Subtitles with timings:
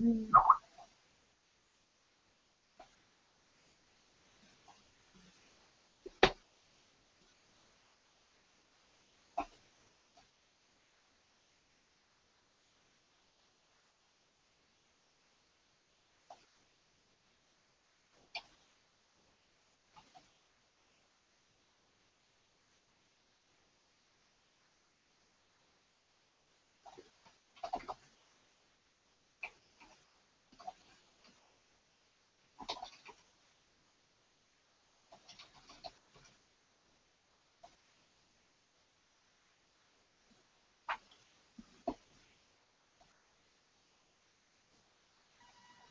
[0.00, 0.57] 嗯。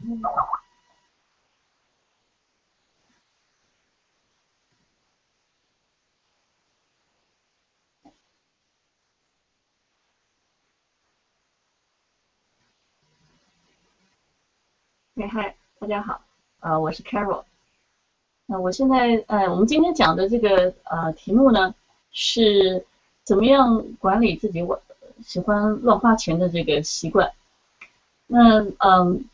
[0.07, 0.13] 嗨，
[15.77, 16.21] 大家好，
[16.61, 17.43] 呃，我是 Carol。
[18.45, 21.75] 那我现在，呃，我们今天讲的这个呃题目呢，
[22.11, 22.85] 是
[23.25, 24.81] 怎么样管理自己我
[25.21, 27.33] 喜欢乱花钱的这个习惯。
[28.27, 29.27] 那嗯。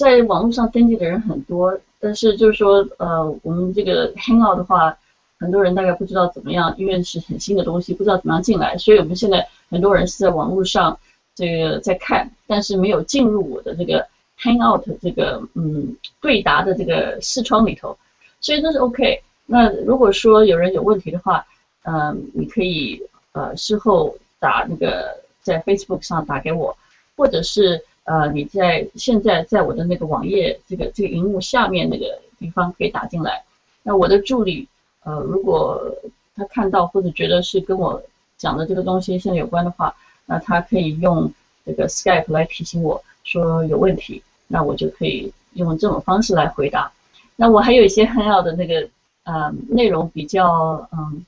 [0.00, 4.96] 在网络上登记的人很多，但是就是说，呃，我们这个 Hangout 的话，
[5.38, 10.98] 很多人大概不知道怎么样，因为是很新的东西，不知道怎么样进来，所以我们现在很多人是在网络上
[11.34, 14.06] 这个在看，但是没有进入我的这个
[14.40, 17.98] Hangout 这个嗯对答的这个视窗里头，
[18.40, 19.22] 所以这是 OK。
[19.44, 21.44] 那如果说有人有问题的话，
[21.82, 26.74] 嗯、你可以呃事后打那个在 Facebook 上打给我，
[27.18, 27.84] 或者是。
[28.10, 33.44] 呃，你在现在在我的那个网页这个这个荧幕下面那个地方可以打进来。
[33.84, 34.66] 那我的助理，
[35.04, 35.94] 呃，如果
[36.34, 38.02] 他看到或者觉得是跟我
[38.36, 39.94] 讲的这个东西现在有关的话，
[40.26, 41.32] 那他可以用
[41.64, 46.90] 这个 Skype 来提醒我说有问题，那我就可以用这种方式来回答。
[47.36, 48.88] 那我还有一些很好的那个
[49.22, 51.24] 呃内容比较嗯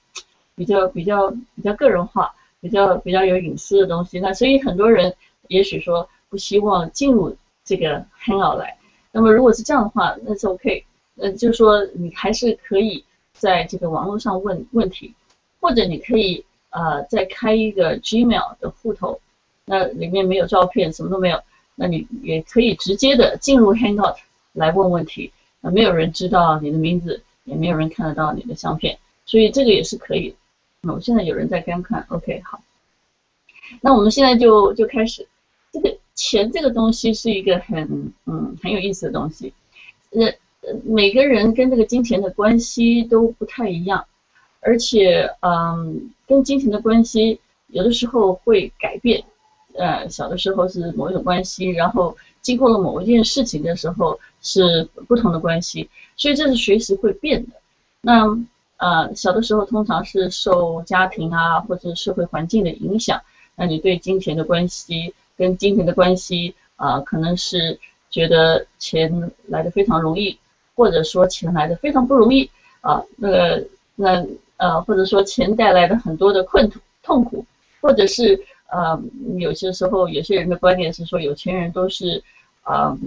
[0.56, 4.18] 比较比较比较个人化，比较比较有隐私的东西。
[4.18, 5.14] 那所以很多人
[5.46, 6.08] 也许说。
[6.32, 8.78] 不希望进入这个 Hangout 来，
[9.10, 10.82] 那么如果是这样的话，那是 OK，
[11.16, 13.04] 呃，就是说你还是可以
[13.34, 15.12] 在这个网络上问问题，
[15.60, 19.20] 或者你可以呃再开一个 Gmail 的户头，
[19.66, 21.38] 那里面没有照片，什么都没有，
[21.74, 24.16] 那你也可以直接的进入 Hangout
[24.54, 30.34] 来问问题，那，没有人知道你的名字，也没有人看得到你的相片，所以这个也是可以。
[30.80, 32.62] 那我现在有人在观看，OK，好，
[33.82, 35.28] 那我们现在就就开始
[35.70, 35.98] 这个。
[36.14, 39.52] 钱这个东西是一个很嗯很有意思的东西，
[40.10, 40.32] 呃
[40.84, 44.04] 每个人跟这个金钱的关系都不太一样，
[44.60, 49.24] 而且嗯跟金钱的关系有的时候会改变，
[49.74, 57.52] 呃小的时候是某一种关系，然后经过了某一件事情的时候是不同的关系，所以这是随时会变的。
[58.02, 58.26] 那
[58.76, 63.22] 呃小的时候通常是受家庭啊或者社会环境的影响，
[63.56, 65.14] 那你对金钱的关系。
[65.36, 67.78] 跟金钱的关系啊、可能是
[68.10, 70.36] 觉得钱来的非常容易，
[70.74, 72.50] 或者说钱来的非常不容易
[72.80, 73.02] 啊。
[73.16, 73.64] 那个
[73.94, 74.26] 那
[74.56, 76.70] 呃，或者说钱带来的很多的困
[77.02, 77.46] 痛苦，
[77.80, 79.00] 或者是呃，
[79.38, 82.22] 有些时候有些人的观点是说有钱人都是、
[82.64, 82.98] 呃、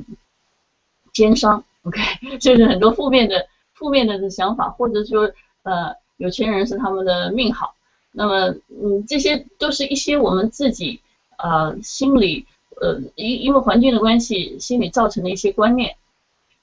[1.11, 1.99] 奸商，OK，
[2.39, 5.29] 就是很多负面的负面的想法，或者说
[5.63, 7.75] 呃有钱人是他们的命好。
[8.11, 11.01] 那么嗯，这些都是一些我们自己。
[11.37, 12.45] 呃，心理
[12.81, 15.95] 呃，因因为环境的关系，心理造成的一些观念。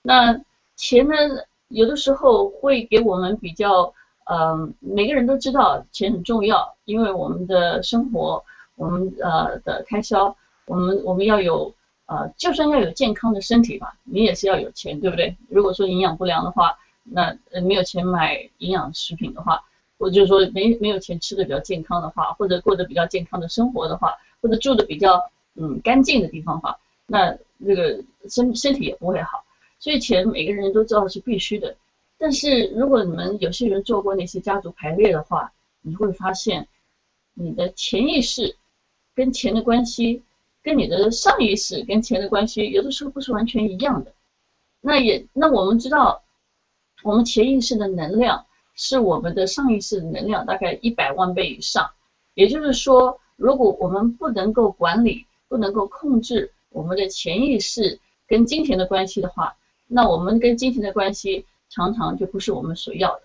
[0.03, 0.41] 那
[0.77, 1.15] 钱呢，
[1.69, 8.45] 有的时候会给我们比较，呃，每个人都知道钱很重要，因为我们的生活，
[8.77, 10.37] 我们呃的开销，
[10.67, 11.75] 我们我们要有
[12.07, 15.37] 呃，就算要有健康的身体吧，你也是要有钱，对不对？
[15.49, 19.65] 如果说营养不良的话，那没有钱买营养食品的话，
[19.99, 24.15] 或者就说没没有钱吃的比较健康的话，或者过得比较健康的生活的话。
[24.43, 29.45] 或者住的比较嗯干净的地方哈，那那个身身体也不会好，
[29.79, 31.77] 所以钱每个人都知道是必须的。
[32.19, 36.67] 但是如果你们有些人做过那些家族排列的话，你会发现
[37.35, 38.57] 你的潜意识
[39.15, 40.23] 跟钱的关系，
[40.63, 44.13] 跟你的上意识跟钱的关系，有的时候不是完全一样的。
[44.81, 46.23] 那也那我们知道，
[47.05, 51.91] 我们潜意识的能量是我们的上意识能量大概一百万倍以上，
[52.35, 53.21] 也就是说。
[53.43, 57.99] 如果我们不能够管理，不能够控制我们的潜意识
[58.29, 59.57] 跟金钱的关系的话，
[59.89, 63.23] 那我们跟金钱的关系常常就不是我们所要的。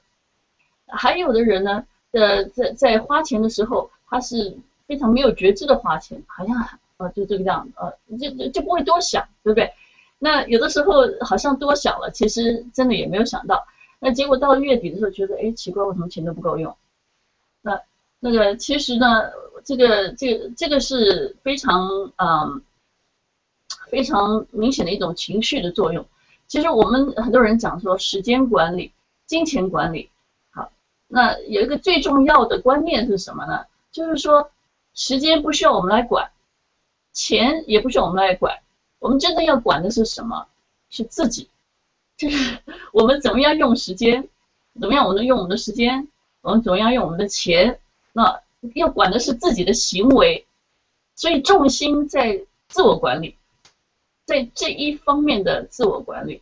[0.87, 6.55] 还有的人呢，呃，在在花钱的时候，他是非常没有觉知的花钱，好像
[6.97, 9.71] 呃，就这个样，呃，就就不会多想，对不对？
[10.17, 13.67] 那有的时候好像多想了，其实真的也没有想到。
[13.99, 16.75] 那结果到月底的时候，觉得哎，奇怪，为什么钱都不够用？
[18.19, 19.31] 那个其实呢，
[19.63, 22.61] 这个这个这个是非常嗯
[23.89, 26.05] 非常明显的一种情绪的作用。
[26.47, 28.91] 其实我们很多人讲说时间管理、
[29.25, 30.09] 金钱管理，
[30.51, 30.71] 好，
[31.07, 33.65] 那有一个最重要的观念是什么呢？
[33.91, 34.49] 就是说
[34.93, 36.31] 时间不需要我们来管，
[37.13, 38.59] 钱也不需要我们来管。
[38.99, 40.47] 我们真正要管的是什么？
[40.89, 41.49] 是自己，
[42.15, 42.59] 就是
[42.93, 44.29] 我们怎么样用时间，
[44.79, 46.07] 怎么样我们用我们的时间，
[46.41, 47.79] 我们怎么样用我们的钱。
[48.17, 48.41] 那
[48.73, 50.47] 要管的是自己的行为，
[51.13, 53.37] 所以重心在自我管理，
[54.25, 56.41] 在这一方面的自我管理，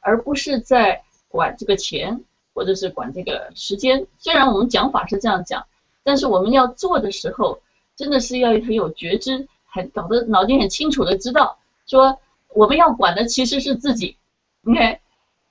[0.00, 2.20] 而不是在管这个钱
[2.52, 4.06] 或者是管这个时间。
[4.18, 5.64] 虽然我们讲法是这样讲，
[6.02, 7.62] 但是我们要做的时候，
[7.96, 11.56] 真的是要很有觉知，很搞得脑筋很清楚的知道。
[11.86, 14.18] 说我们要管的其实是自己
[14.66, 15.00] ，OK，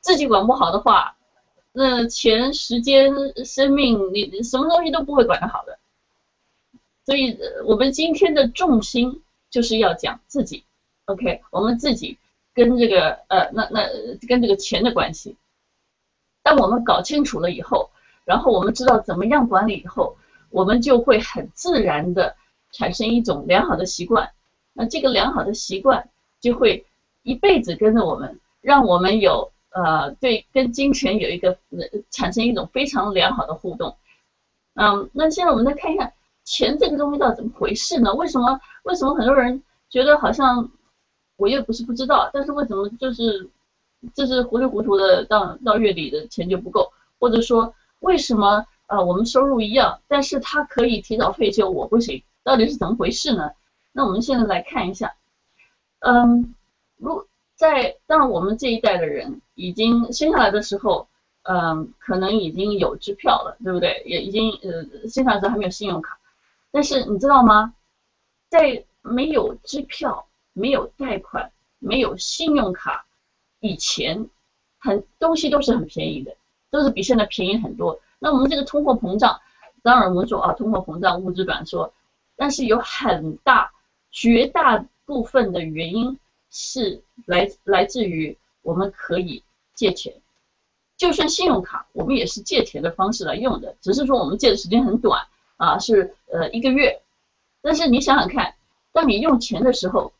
[0.01, 1.17] 自己管不好的话，
[1.73, 3.11] 那钱、时间、
[3.43, 5.77] 生命，你什么东西都不会管得好的。
[7.05, 10.63] 所以，我们今天的重心就是要讲自己
[11.05, 12.17] ，OK，我们自己
[12.53, 13.87] 跟这个呃，那那
[14.27, 15.35] 跟这个钱的关系。
[16.43, 17.89] 当我们搞清楚了以后，
[18.23, 20.15] 然后我们知道怎么样管理以后，
[20.49, 22.35] 我们就会很自然的
[22.71, 24.31] 产生一种良好的习惯。
[24.73, 26.09] 那这个良好的习惯。
[26.43, 26.85] 就会
[27.21, 31.79] 一辈子跟着我们，让我们有呃对跟金钱有一个呃
[32.11, 33.97] 产生一种非常良好的互动。
[34.75, 38.13] 嗯，那现在我们再看一下钱这个东西到底怎么回事呢？
[38.13, 40.69] 为什么为什么很多人觉得好像
[41.37, 43.49] 我又不是不知道，但是为什么就是
[44.15, 53.51] 就是糊里糊涂的到到月底的钱就不够，或者说为什么呃我们收入一样，但是他可以提早退休，我不行，到底是怎么回事呢？
[53.91, 55.13] 那我们现在来看一下。
[55.99, 56.53] 嗯，
[56.97, 61.07] 如在当然我们这一代的人已经生下来的时候，
[61.43, 64.03] 嗯，可能已经有支票了，对不对？
[64.05, 66.17] 也已经呃生下来的时候还没有信用卡，
[66.71, 67.73] 但是你知道吗？
[68.49, 73.05] 在没有支票、没有贷款、没有信用卡
[73.59, 74.29] 以前，
[74.79, 76.35] 很东西都是很便宜的，
[76.69, 77.99] 都是比现在便宜很多。
[78.19, 79.39] 那我们这个通货膨胀，
[79.81, 81.93] 当然我们说啊，通货膨胀、物质短缩，
[82.35, 83.71] 但是有很大
[84.11, 84.85] 绝大。
[85.05, 86.17] 部分的原因
[86.49, 89.43] 是来来自于我们可以
[89.75, 90.19] 借钱，
[90.97, 95.27] 就算信用卡，我们也是借钱的方式来用的，只是说我们借的时间很短
[95.57, 97.01] 啊，是呃一个月。
[97.61, 98.55] 但是你想想看，
[98.91, 100.11] 当你用钱的时候，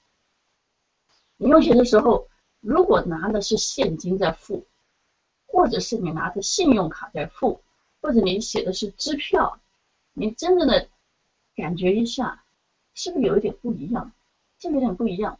[1.38, 2.28] 你用钱的时候，
[2.62, 4.66] 如果拿的是现金在付，
[5.48, 7.62] 或者是你拿着信用卡在付，
[8.02, 9.60] 或者你写的是支票，
[10.14, 10.88] 你真正的
[11.56, 12.44] 感觉一下，
[12.94, 14.12] 是不是有一点不一样？
[14.60, 15.40] 这有点不一样，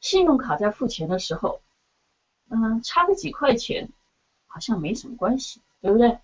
[0.00, 1.60] 信用卡在付钱的时候，
[2.50, 3.88] 嗯，差个几块钱，
[4.46, 6.18] 好像没什么关系，对不对？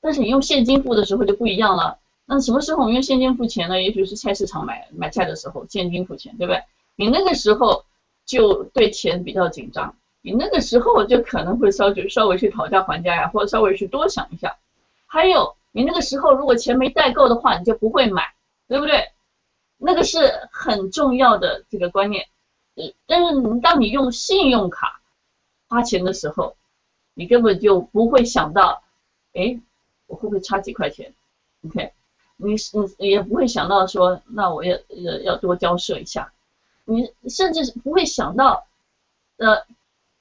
[0.00, 1.98] 但是你用现金付的时候就不一样了。
[2.26, 3.80] 那什么时候我们用现金付钱呢？
[3.82, 6.62] 也许是菜市场买买菜的时候，现金付钱，对不对？
[6.96, 7.84] 你那个时候
[8.24, 14.56] 就对钱比较紧张，你那个时候就可能会稍微稍微去讨价还价呀，或者稍微去多想一下。
[15.06, 18.34] 还有，你那个时候如果钱没带够的话，你就不会买，
[18.68, 19.10] 对不对？
[19.76, 22.26] 那个是很重要的这个观念，
[23.06, 25.00] 但是当你用信用卡
[25.68, 26.56] 花钱的时候，
[27.14, 28.82] 你根本就不会想到，
[29.32, 29.60] 哎，
[30.06, 31.14] 我会不会差几块钱
[31.66, 31.92] ？OK，
[32.36, 32.54] 你
[32.98, 36.32] 你也不会想到说，那我要要要多交涉一下，
[36.84, 38.66] 你甚至不会想到，
[39.36, 39.64] 呃，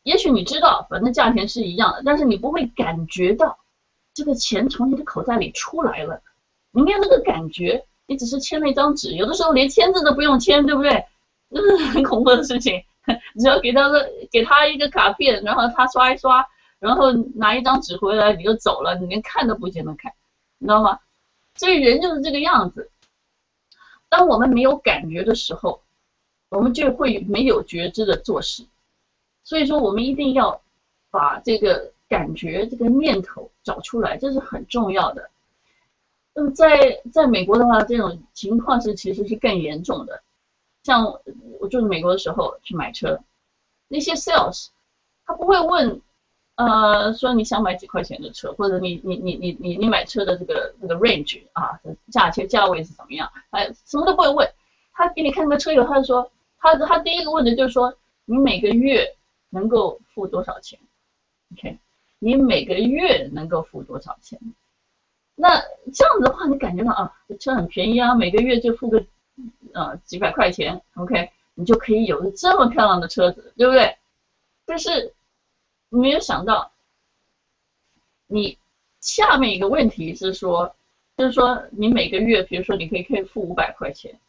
[0.03, 3.59] 也许你知道，反正价钱是一样的，但是你不会感觉到
[4.13, 6.21] 这个钱从你的口袋里出来了，
[6.71, 7.85] 你没有那个感觉。
[8.05, 11.05] 你只是签了一张纸，有的时候连签字都不用签，对不对？
[11.49, 12.83] 这是很恐怖的事情。
[13.39, 16.47] 只要给他个给他一个卡片，然后他刷一刷，
[16.79, 20.13] 然后拿一张纸回来，你就走了，你连看都不见得看，
[20.57, 20.99] 你知道吗？
[21.55, 22.89] 所以人就是这个样子。
[24.09, 25.81] 当我们没有感觉的时候，
[26.49, 28.65] 我们就会没有觉知的做事。
[29.43, 30.61] 所以说，我们一定要
[31.11, 35.29] 把这个感觉、这个念头找出来，这是很重要的。
[36.33, 40.23] 那么在在美国的话，这种情况是其实是更严重的。
[40.83, 41.19] 像
[41.59, 43.19] 我住美国的时候去买车，
[43.87, 44.67] 那些 sales
[45.25, 46.01] 他不会问，
[46.55, 51.79] 呃，说你想买几块钱的车，或者你你你你你你买车的这个这个 range 啊，
[52.11, 54.53] 价钱价位是怎么样，哎，什么都不会问。
[54.91, 59.15] 他给你看个车以后，他就说，他他第一个问的就是说，你每个月
[59.49, 60.77] 能够付多少钱
[61.53, 61.79] ？OK，
[62.19, 64.39] 你每个月能够付多少钱？
[65.35, 65.59] 那
[65.93, 69.03] 这样子的话，你感觉到啊，这车很便宜啊，每个月就付个
[69.73, 73.97] 呃几百块钱，OK，你就可以有这么漂亮的车子，对不对？
[74.65, 75.13] 但是
[75.89, 76.71] 没有想到，
[78.27, 78.57] 你
[79.01, 80.75] 下面一个问题是说，
[81.17, 84.19] 就是说你每个月，比如说你可以可以付五百块钱，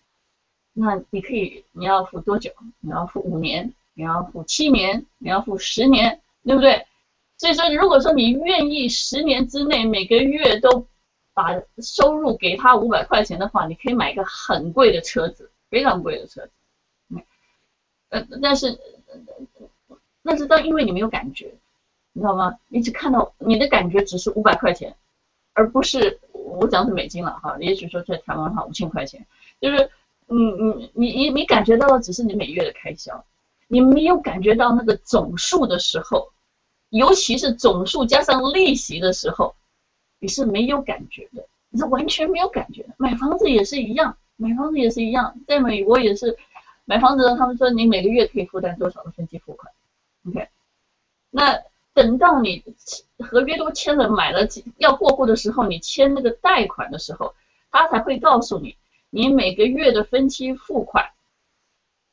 [0.73, 2.50] 那你可以你要付多久？
[2.80, 6.87] 你要付五年，你要付七年，你要付十年，对不对？
[7.37, 10.87] 所以说，如果说你愿意十年之内每个月都
[11.35, 16.50] 把收入给他五百块钱的话，你可以买一个很贵的车子，非常贵的车子。
[17.11, 17.23] 嗯
[18.09, 18.79] 呃，但是，
[20.23, 21.53] 那是当因为你没有感觉，
[22.12, 22.57] 你知道吗？
[22.69, 24.97] 你只看到你的感觉只是五百块钱，
[25.53, 27.57] 而不是我讲的是美金了哈。
[27.59, 29.26] 也许说在台湾的话五千块钱，
[29.61, 29.91] 就是
[30.29, 33.25] 嗯嗯，你你你感觉到的只是你每月的开销，
[33.67, 36.31] 你没有感觉到那个总数的时候。
[36.91, 39.57] 尤其是总数加上利息的时候，
[40.25, 42.95] 你是没有感觉的，你是完全没有感觉的。
[42.97, 46.35] 买房子也是一样，买房子也是一样，在美国也是
[46.87, 49.71] 买房子，他们说你每个月可以负担多少的分期付款
[50.26, 50.49] ，OK？
[51.28, 51.61] 那
[51.93, 52.64] 等到你
[53.19, 57.35] 合约都签了，买了要过户的时候，你签那个贷款的时候，
[57.71, 58.76] 他才会告诉你，
[59.11, 61.11] 你每个月的分期付款，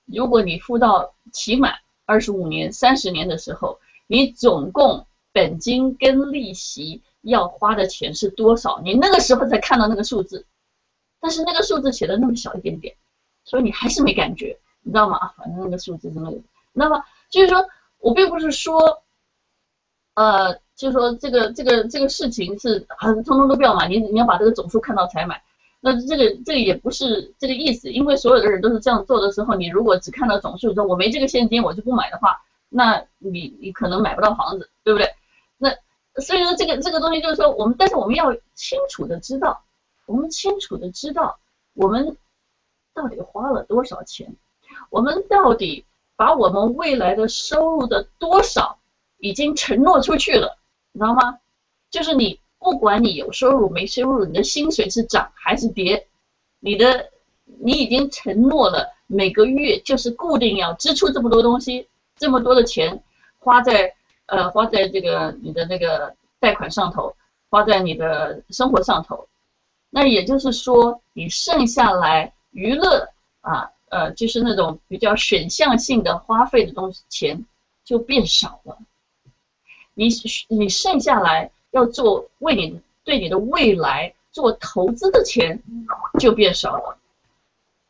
[0.05, 1.75] 如果你付到期满
[2.05, 3.79] 二十五年、三十年的时候。
[4.07, 8.81] 你总共本金跟利息要花的钱是多少？
[8.83, 10.45] 你那个时候才看到那个数字，
[11.19, 12.95] 但是那个数字写的那么小一点点，
[13.43, 15.31] 所以你还是没感觉，你知道吗？
[15.37, 16.37] 反正那个数字是那个。
[16.73, 17.67] 那么就是说
[17.99, 19.01] 我并不是说，
[20.15, 25.41] 呃，就是说这个这个这个事情是很、通通都不要买，你你要把这个总数看到才买。
[25.79, 32.41] 那这个这个也不是这个意思，因为所有的人都是这样做的时候，你如果只看到总数说我没这个现金，我就不买的话。
[32.73, 35.09] 那你你可能买不到房子，对不对？
[36.15, 39.63] 所以说这个这个东西就是说我们，但是我们要清楚的知道，
[40.05, 41.39] 我们清楚的知道
[41.73, 42.17] 我们
[42.93, 44.35] 到底花了多少钱，
[44.89, 48.79] 我们到底把我们未来的收入的多少
[49.17, 50.57] 已经承诺出去了，
[50.91, 51.39] 你知道吗？
[51.89, 56.07] 就是你不管你有收入没收入，你的薪水是涨还是跌，
[56.59, 57.09] 你的
[57.45, 61.87] 你已经承诺了每个月就是固定要支出这么多东西。
[62.17, 63.01] 这么多的钱
[63.39, 63.95] 花在
[64.31, 67.13] 呃花在这个你的那个贷款上头，
[67.49, 69.27] 花在你的生活上头，
[69.89, 73.09] 那也就是说你剩下来娱乐
[73.41, 77.45] 啊呃就是那种比较选项性的花费的东西钱
[77.83, 78.77] 就变少了，
[79.95, 80.07] 你
[80.47, 85.61] 你剩下来要做为你对你的未来做投资的钱
[86.19, 86.97] 就变少了，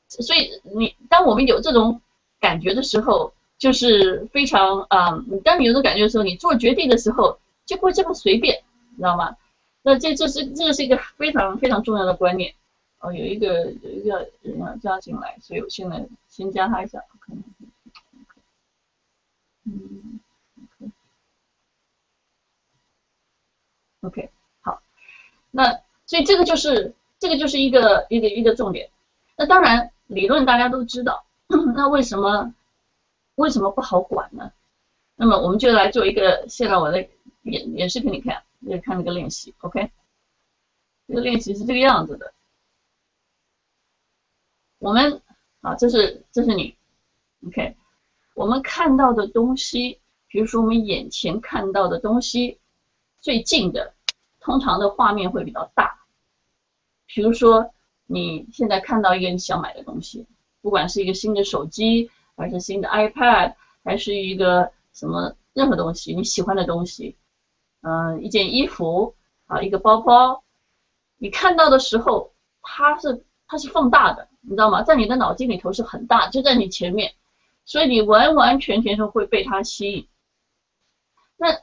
[0.08, 2.02] 所以你当我们有这种
[2.40, 3.32] 感觉的时候。
[3.62, 9.38] 就是非常啊，你、当你有种感觉的时候，你做决定的时候就不会这么随便，你知道吗？
[9.84, 12.56] 那这这是这个是一个非常非常重要的观念。
[13.02, 17.04] 哦，有一个有一个人要加进来，所以我现在先加他一下。
[19.66, 20.20] 嗯
[24.02, 24.82] ，OK，好。
[25.52, 28.90] 那所以这个就是这个就是一个一个一个重点。
[29.38, 31.24] 那当然理论大家都知道，
[31.76, 32.52] 那为什么？
[33.42, 34.52] 为什么不好管呢？
[35.16, 37.08] 那么我们就来做一个，现在我的
[37.42, 39.92] 演演示给你看，你看那个练习，OK？
[41.08, 42.34] 这个练习是这个样子的。
[44.78, 45.22] 我们
[45.62, 46.76] 啊，这是这是你
[47.48, 47.76] ，OK？
[48.36, 52.60] 我们看到的东西，比如说我们眼前看到的东西，
[53.20, 53.96] 最近的，
[54.40, 56.06] 通常的画面会比较大。
[57.08, 57.74] 比如说
[58.06, 60.28] 你现在看到一个你想买的东西，
[60.62, 62.12] 不管是一个新的手机。
[62.36, 67.16] 还是新的 iPad，还是一个什么任何东西你喜欢的东西，
[67.82, 69.16] 嗯、一件衣服
[69.48, 70.44] 啊，一个包包，
[71.18, 74.82] 你看到的时候，它是它是放大的，你知道吗？
[74.82, 77.14] 在你的脑筋里头是很大，就在你前面，
[77.66, 80.08] 所以你完完全全是会被它吸引。
[81.38, 81.60] 那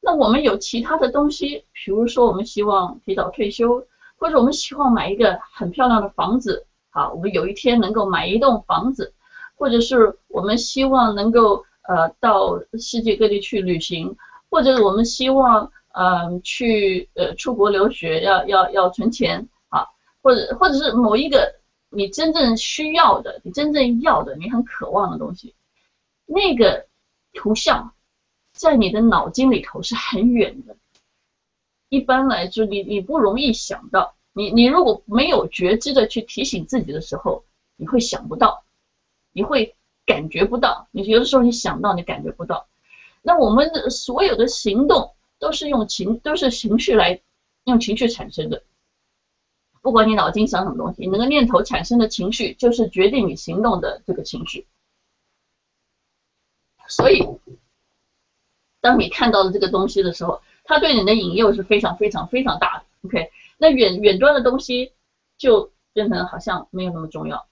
[0.00, 3.86] 那我们有其他的东西，比如说我们希望提早退休，
[4.16, 9.12] 或者我们希望买一个很漂亮的房子，好，我们有一天能够买一栋房子。
[9.58, 14.16] 或者是我们希望能够呃到世界各地去旅行，
[14.48, 19.84] 或者我们希望呃去呃出国留学，要要要存钱啊，
[20.22, 21.56] 或者或者是某一个
[21.90, 25.54] 你真正需要的，你真正要的，你很渴望的东西，
[26.24, 26.86] 那个
[27.32, 27.92] 图像
[28.52, 30.76] 在你的脑筋里头是很远的，
[31.88, 37.42] 一般来说你你不容易想到，你你如果没有觉知的去提醒自己的时候，
[37.76, 38.62] 你会想不到。
[39.32, 42.66] 你会感觉不到，你有的时候你想到，你感觉不到。
[43.22, 47.20] 那我们的所有的行动都是用情，都是情绪来
[47.64, 48.62] 用情绪产生的。
[49.80, 54.66] 不管你脑筋想什么东西，你那个念头产生的情绪就是决定你行动的这个情绪。
[56.88, 57.22] 所以，
[58.80, 62.84] 当你看到了这个东西的时候，它对你的引诱是非常非常非常大的。
[63.04, 64.92] OK，那远远端的东西
[65.36, 67.46] 就变成好像没有那么重要。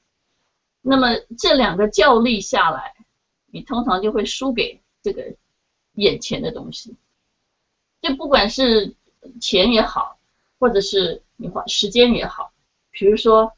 [0.88, 2.94] 那么这两个较力下来，
[3.46, 5.34] 你通常就会输给这个
[5.94, 6.94] 眼前的东西。
[8.00, 8.94] 就不管是
[9.40, 10.16] 钱也好，
[10.60, 12.52] 或者是你花时间也好，
[12.92, 13.52] 比如说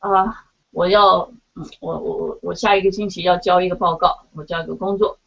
[0.00, 5.20] 啊、我要，嗯，我我我我下一个星期要交一个报告，我交一个工作，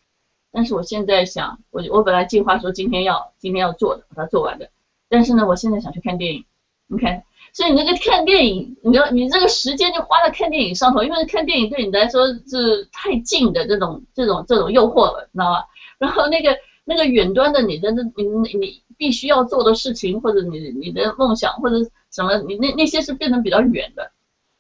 [0.51, 4.69] 但是我现在想，我我本来计划说今天要今天要做的，把它做完的，
[5.07, 6.43] 但是呢，我现在想去看电影
[6.91, 7.24] ，OK，
[7.55, 15.63] 所以你那个看电影，你要你这个时间就花在看电影上头，因为看电影对你来说是太近的这种这种这种诱惑了，你知道吗？
[15.97, 16.55] 然后那个。
[16.88, 21.77] 那个远端的你的那你你你必须要做的事情，或者你你的梦想或者
[22.12, 24.12] 什么，你那那些是变成比较远的，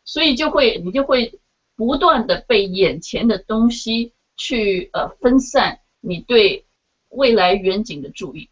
[0.05, 1.39] 所以就会你就会
[1.75, 6.65] 不断的被眼前的东西去呃分散你对
[7.09, 8.49] 未来远景的注意，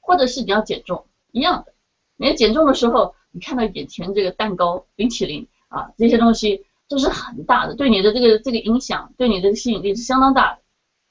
[0.00, 1.72] 或者是你要减重一样的，
[2.16, 10.62] 你减重的时候，你看到眼前这个蛋糕、冰淇淋啊这些东西都是很大的，对你的这个这个影响，对你的吸引力是相当大的，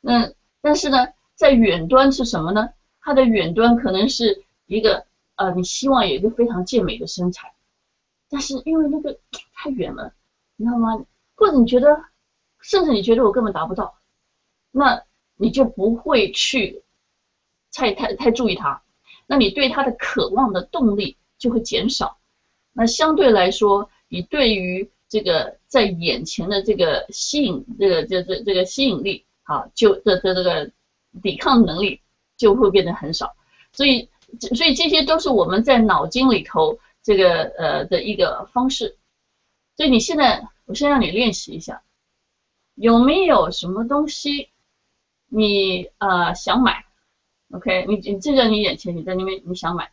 [0.01, 0.33] 那。
[0.65, 2.69] 但是呢，在远端是什么呢？
[3.01, 7.53] 它的远端可能是一个呃，你希望有一个非常健美的身材，
[8.29, 9.19] 但是因为那个
[9.53, 10.13] 太远了，
[10.55, 11.05] 你知道吗？
[11.35, 12.01] 或者你觉得，
[12.61, 13.95] 甚至你觉得我根本达不到，
[14.71, 15.03] 那
[15.35, 16.81] 你就不会去
[17.73, 18.83] 太太太注意它，
[19.33, 22.19] 那你对它的渴望的动力就会减少。
[22.71, 29.25] 那相对来说，你对于这个在眼前的这个吸引，这个这这这个吸引力。
[29.41, 30.69] 好，就这这这个
[31.23, 31.99] 抵抗能力
[32.37, 33.35] 就会变得很少，
[33.71, 34.07] 所以
[34.55, 38.97] 所以这些都是我们在脑筋里头这个呃的一个方式。
[39.75, 41.81] 所以你现在，我先让你练习一下，
[42.75, 44.49] 有没有什么东西
[45.27, 46.85] 你呃想买
[47.53, 49.91] ？OK，你你就在你眼前，你在那边你想买，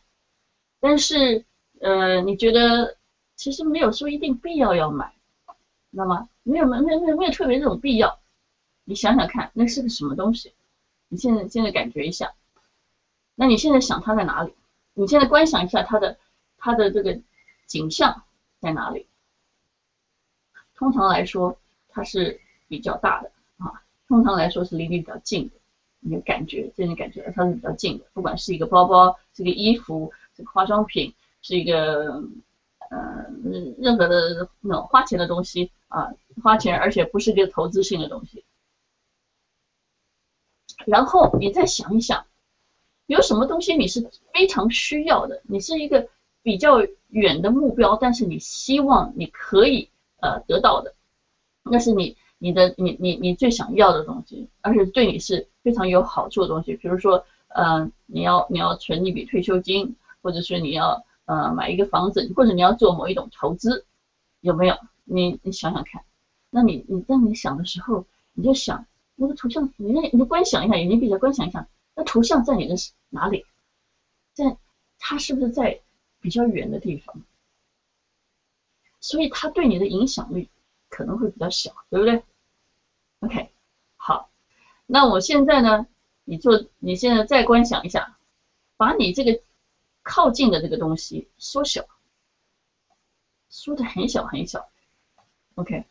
[0.79, 1.45] 但是
[1.79, 2.97] 呃你觉得
[3.35, 5.13] 其实没有说一定必要要买，
[5.91, 6.27] 知道吗？
[6.43, 8.19] 没有没有没没有特别这种必要。
[8.83, 10.53] 你想想看，那是个什么东西？
[11.07, 12.33] 你现在现在感觉一下，
[13.35, 14.53] 那你现在想它在哪里？
[14.93, 16.17] 你现在观想一下它的
[16.57, 17.21] 它的这个
[17.67, 18.23] 景象
[18.59, 19.05] 在哪里？
[20.73, 23.83] 通常来说，它是比较大的啊。
[24.07, 25.55] 通常来说是离你比较近的，
[26.03, 28.05] 你感觉，这种感觉它是比较近的。
[28.13, 32.23] 不管是一个包包，这个衣服，这个化妆品，是一个
[32.89, 33.25] 呃
[33.77, 36.11] 任何的那种花钱的东西啊，
[36.43, 38.43] 花钱而且不是个投资性的东西。
[40.87, 42.25] 然后你再想一想，
[43.05, 45.43] 有什么东西你是非常需要的？
[45.43, 46.09] 你是一个
[46.41, 50.95] 比较远的目标，但是你希望你可以呃得到的，
[51.61, 56.73] 那是你你的你你你最想要的东西，而且对你是非常有好处的东西。
[56.73, 63.85] 比如说，呃，你要你要存一笔退休金，或者是你要呃买一个房子，或者你要做某一种投资，
[64.39, 64.75] 有没有？
[65.03, 66.01] 你你想想看，
[66.49, 68.85] 那你你当你想的时候，你就想。
[69.15, 72.73] 那个图像，你那，你就观想一下，眼睛闭着观想一下，那图像在你的
[73.09, 73.45] 哪里？
[74.33, 74.57] 在
[74.97, 75.79] 它是不是在
[76.21, 77.21] 比较远的地方？
[78.99, 80.49] 所以它对你的影响力
[80.89, 82.23] 可能会比较小，对不对
[83.21, 83.49] ？OK，
[83.95, 84.29] 好，
[84.85, 85.87] 那我现在呢，
[86.25, 88.17] 你做，你现在再观想一下，
[88.77, 89.41] 把你这个
[90.03, 91.85] 靠近的这个东西缩小，
[93.49, 94.69] 缩的很小很小。
[95.55, 95.85] OK，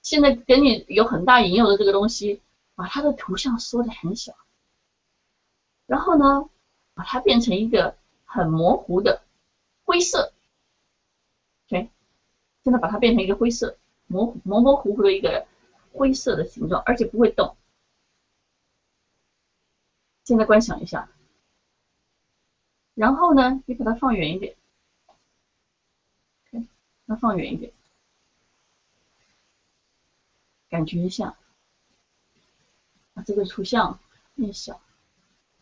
[0.00, 2.40] 现在给你有很大引诱的这个东西。
[2.76, 4.34] 把它的图像缩得很小，
[5.86, 6.50] 然后呢，
[6.92, 7.94] 把它变成一个
[8.24, 9.22] 很模糊的
[9.84, 10.32] 灰色
[11.68, 11.88] ，OK，
[12.64, 13.76] 现在把它变成一个灰色，
[14.08, 15.46] 模模模糊糊的一个
[15.94, 17.54] 灰色的形状，而且不会动。
[20.24, 21.08] 现在观想一下，
[22.94, 24.54] 然后呢，你把它放远一点
[26.48, 26.66] ，OK，
[27.04, 27.72] 那放远一点，
[30.68, 31.34] 感觉一下。
[33.12, 33.96] 把这个图像
[34.34, 34.80] 变小，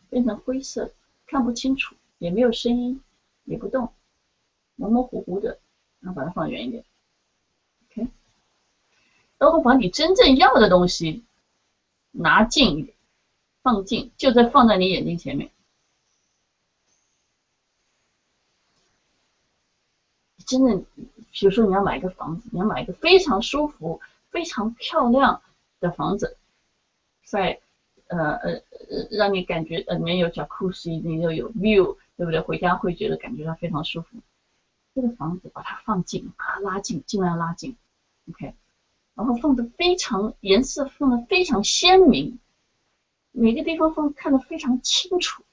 [0.09, 0.89] 变成灰色，
[1.27, 2.99] 看不清楚，也没有声音，
[3.43, 3.91] 也不动，
[4.75, 5.59] 模模糊糊的。
[5.99, 6.83] 然后把它放远一点。
[9.43, 11.25] 然后把你真正要的东西
[12.11, 12.95] 拿近一点，
[13.61, 15.51] 放近，就在放在你眼睛前面。
[20.45, 20.77] 真的，
[21.33, 23.99] 比如说你要买一个房子，你要买一个非常舒服、
[24.31, 25.41] 非常漂亮
[25.81, 26.37] 的房子。
[27.25, 27.59] 在
[28.07, 32.39] 呃呃呃，让你感觉呃里面有 Jacuzzi，你又有 view，对不对？
[32.39, 34.19] 回家会觉得感觉到非常舒服。
[34.95, 37.75] 这个房子把它放近，把它拉近，尽量拉近
[38.29, 38.53] ，OK，
[39.15, 42.39] 然后放的非常颜色放的非常鲜明，
[43.31, 45.43] 每个地方放看得非常清楚，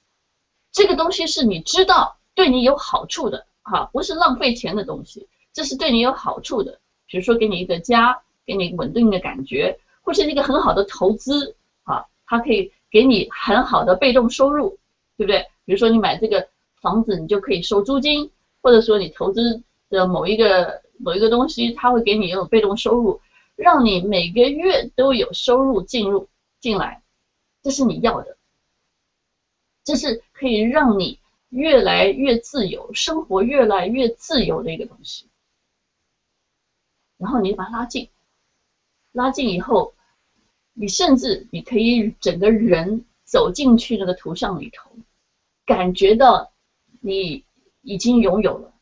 [0.71, 14.77] 这个东西是你知道对你有好处的，哈，不是浪费钱的东西，这是对你有好处的，比如说给你一个家，给你稳定的感觉，或是一个很好的投资，啊，它可以给你很好的被动收入，
[15.17, 15.45] 对不对？
[15.65, 16.47] 比如说你买这个
[16.81, 18.31] 房子，你就可以收租金。
[18.63, 23.19] 或者说你投资的某一个某一个东西，它会给你一种被动收入，
[23.61, 26.27] 让你每个月都有收入进入
[26.59, 27.03] 进来，
[27.61, 28.37] 这是你要的，
[29.83, 31.19] 这是可以让你
[31.49, 35.29] 越来越自由，生活越来越自由的一个东西。
[37.17, 38.09] 然后你把它拉近，
[39.11, 39.93] 拉近以后，
[40.73, 44.91] 你甚至你可以整个人走进去那个图像里头，
[45.65, 46.51] 感觉到
[46.99, 47.45] 你。
[47.83, 48.75] 已经拥有了，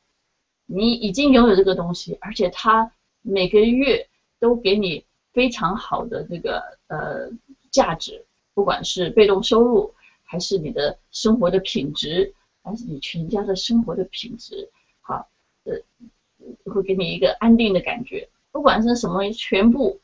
[0.65, 4.08] 你已经拥有这个东西，而且它每个月
[4.39, 7.29] 都给你非常好的这个呃
[7.71, 14.69] 价值，不管是被动收入，还是你的生活的品质，还是你全家的生活的品质，
[15.01, 15.29] 好，
[15.63, 15.75] 呃，
[16.71, 18.29] 会给你一个安定的感觉。
[18.51, 20.01] 不管是什么，全部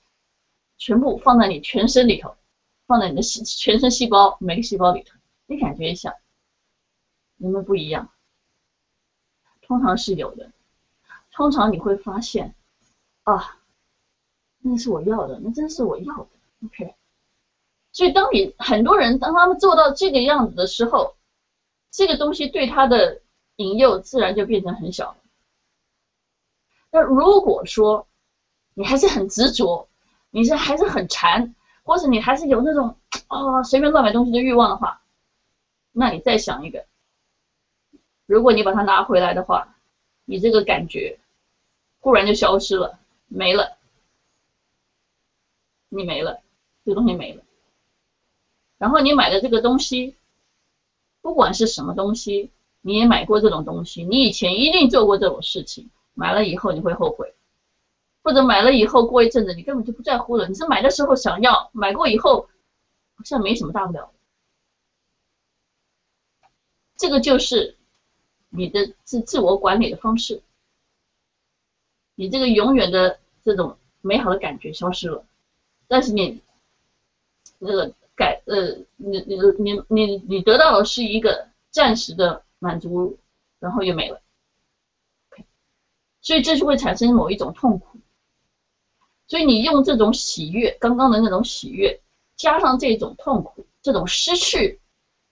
[0.78, 2.36] 全部放在你全身里头，
[2.86, 5.15] 放在你的细全身细胞每个细胞里头，
[5.48, 6.15] 你感觉一下，
[7.38, 8.12] 有没有不一样？
[9.62, 10.52] 通常是有的，
[11.32, 12.54] 通常你会发现，
[13.24, 13.58] 啊，
[14.67, 16.28] 那是我要的，那真是我要的
[16.65, 16.95] ，OK。
[17.91, 21.15] 所以当你很多人当他们做到这个样子的时候，
[21.91, 23.21] 这个东西对他的
[23.58, 25.17] 引诱自然就变成很小了。
[26.89, 28.08] 那如果说
[28.73, 29.88] 你还是很执着，
[30.32, 32.97] 你是还是很馋，或者你还是有那种
[33.28, 35.01] 啊随便乱买东西的欲望的话，
[35.91, 36.86] 那你再想一个。
[38.25, 39.75] 如果你把它拿回来的话，
[40.25, 41.19] 你这个感觉
[41.99, 42.97] 忽然就消失了，
[43.28, 43.75] 没了，
[45.95, 46.41] 你没了，
[46.86, 47.43] 这东西没了。
[48.77, 50.15] 然后你买的这个东西，
[51.21, 57.34] 不管是什么东西，你也买过这种东西，你以前一定做过这种事情，买了以后你会后悔，
[58.23, 62.49] 或者买了以后过一阵子你根本就不在乎了，你是买的时候想要，买过以后
[63.15, 64.12] 好像没什么大不了。
[66.97, 67.75] 这个就是。
[68.58, 70.41] 你的自自我管理的方式，
[72.15, 75.25] 你这个永远的这种美好的感觉消失了，
[75.88, 76.41] 但是你
[77.60, 83.17] 那个改呃，你你你你你得到的是一个暂时的满足，
[83.60, 84.21] 然后又没了
[86.21, 88.00] 所以这就会产生某一种痛苦，
[89.28, 92.02] 所以你用这种喜悦，刚刚的那种喜悦，
[92.36, 94.80] 加上这种痛苦，这种失去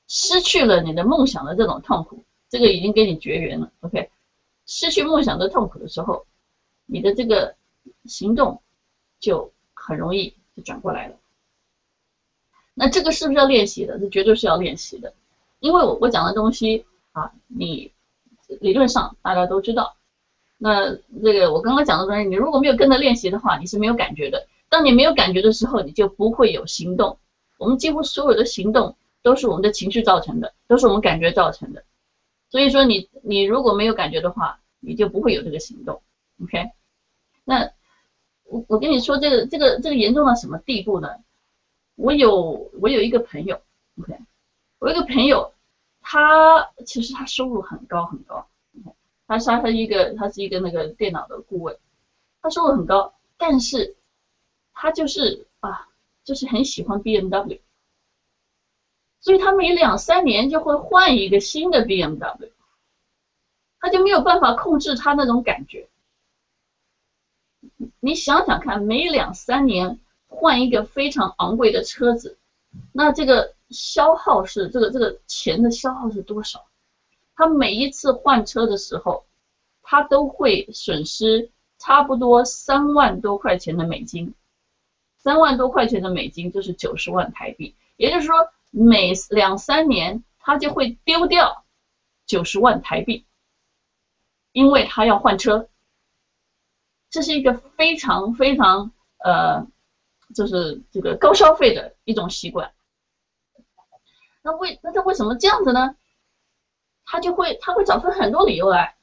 [0.07, 2.23] 失去了你的梦想的这种痛苦。
[2.47, 4.11] 这个已经跟你绝缘了，OK？
[4.67, 6.27] 失去梦想的痛苦的时候，
[6.85, 7.55] 你的这个
[8.05, 8.61] 行动
[9.19, 11.15] 就很容易就转过来了。
[12.73, 13.99] 那这个是不是要练习的？
[13.99, 15.13] 这绝对是要练习的，
[15.59, 17.91] 因为我我讲的东西啊，你
[18.61, 19.95] 理论上大家都知道。
[20.57, 24.47] 那这个我刚刚讲的东西，你如果没有跟着练习的话，你是没有感觉的。
[24.69, 27.19] 当你没有感觉的时候，你就不会有行动。
[27.57, 31.83] 我们几乎所有的行动都是我们的情绪造成的，都是我们感觉造成的。
[32.49, 36.01] 所以说你你如果没有感觉的话，你就不会有这个行动
[36.41, 36.71] ，OK？
[37.43, 37.71] 那
[38.53, 41.09] 我我跟你说这个这个这个严重到什么地步呢？
[41.95, 43.59] 我有我有一个朋友
[43.99, 44.15] ，OK？
[44.77, 45.53] 我一个朋友，
[46.01, 48.45] 他其实他收入很高很高
[48.77, 48.95] ，OK？
[49.25, 51.75] 他是他一个他是一个那个电脑的顾问，
[52.43, 53.95] 他收入很高，但是
[54.71, 55.87] 他就是啊
[56.23, 57.59] 就是很喜欢 BMW。
[59.19, 62.51] 所以他每两三年就会换一个新的 BMW，
[63.79, 65.87] 他就没有办法控制他那种感觉。
[68.05, 72.37] 你想想看，每两三年换一个非常昂贵的车子，
[72.91, 76.65] 那这个消耗是这个这个钱的消耗是多少？
[77.33, 79.23] 他每一次换车的时候，
[79.81, 84.33] 他都会损失差不多三万多块钱的美金，
[85.17, 88.35] 三万多块钱的美金就是九十万台币，也就是说。
[88.75, 91.63] 每两三年，他就会丢掉
[92.25, 93.23] 九十万台币，
[94.51, 95.69] 因为他要换车。
[97.13, 98.91] 这是一个非常非常
[99.23, 99.67] 呃，
[100.33, 102.71] 就是这个高消费的一种习惯。
[104.41, 105.95] 那为那他为什么这样子呢？
[107.05, 108.95] 他就会他会找出很多理由来。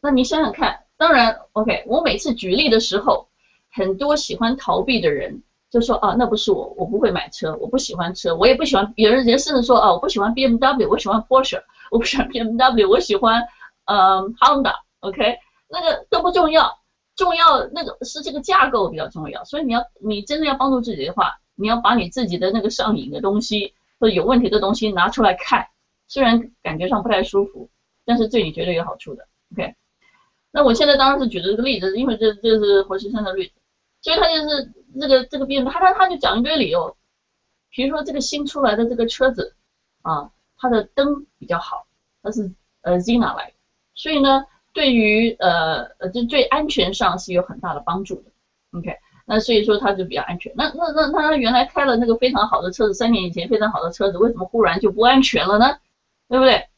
[0.00, 3.28] 那你想想看，当然，OK，我每次举例的时候，
[3.72, 5.42] 很多喜欢逃避的人。
[5.70, 8.94] 就说啊，那不是我，我不会买车，我不喜欢车，我也不喜欢。
[8.96, 11.60] 有人人甚至说啊，我不喜欢 BMW，我喜欢 Porsche，
[11.90, 13.48] 我不喜欢 BMW，我喜欢
[13.86, 15.38] 嗯，Honda，OK，
[15.68, 16.80] 那个都不重要，
[17.16, 19.44] 重要那个是这个架构比较重要。
[19.44, 25.68] 所以你要你真的要帮助自己的话，你要把你自己的那个上瘾的东西或者有问题的东西拿出来看，
[26.06, 27.68] 虽然感觉上不太舒服，
[28.04, 29.74] 但是对你绝对有好处的，OK。
[30.50, 33.52] 那我现在当然是举的这个例子，因为这这是活生生的例子，
[34.00, 36.96] 所以他就是这个这个病，他他他就讲一堆理由，
[37.70, 39.54] 比如说这个新出来的这个车子
[40.00, 41.86] 啊，它的灯比较好，
[42.22, 42.50] 它是
[42.80, 43.52] 呃 Zeekr 来的，
[43.94, 44.46] 所以呢，
[44.78, 48.30] 对于呃呃就对安全上是有很大的帮助的
[48.78, 50.52] ，OK，那所以说它就比较安全。
[50.54, 55.78] 那那那那他原来开了那个非常好的车子，三年以前非常好的车子，为什么忽然就不安全了呢？
[56.28, 56.68] 对不对？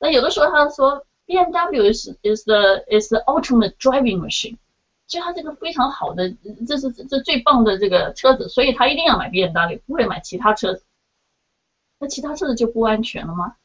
[0.00, 1.06] 那有的时候他说。
[1.26, 4.58] BMW is is the is the ultimate driving machine，
[5.06, 6.30] 就它这个非常好的，
[6.68, 10.84] 这是这最棒的这个车子，所以他一定要买 BMW，不会买其他车子。
[11.98, 13.56] 那其他车子就不安全了吗？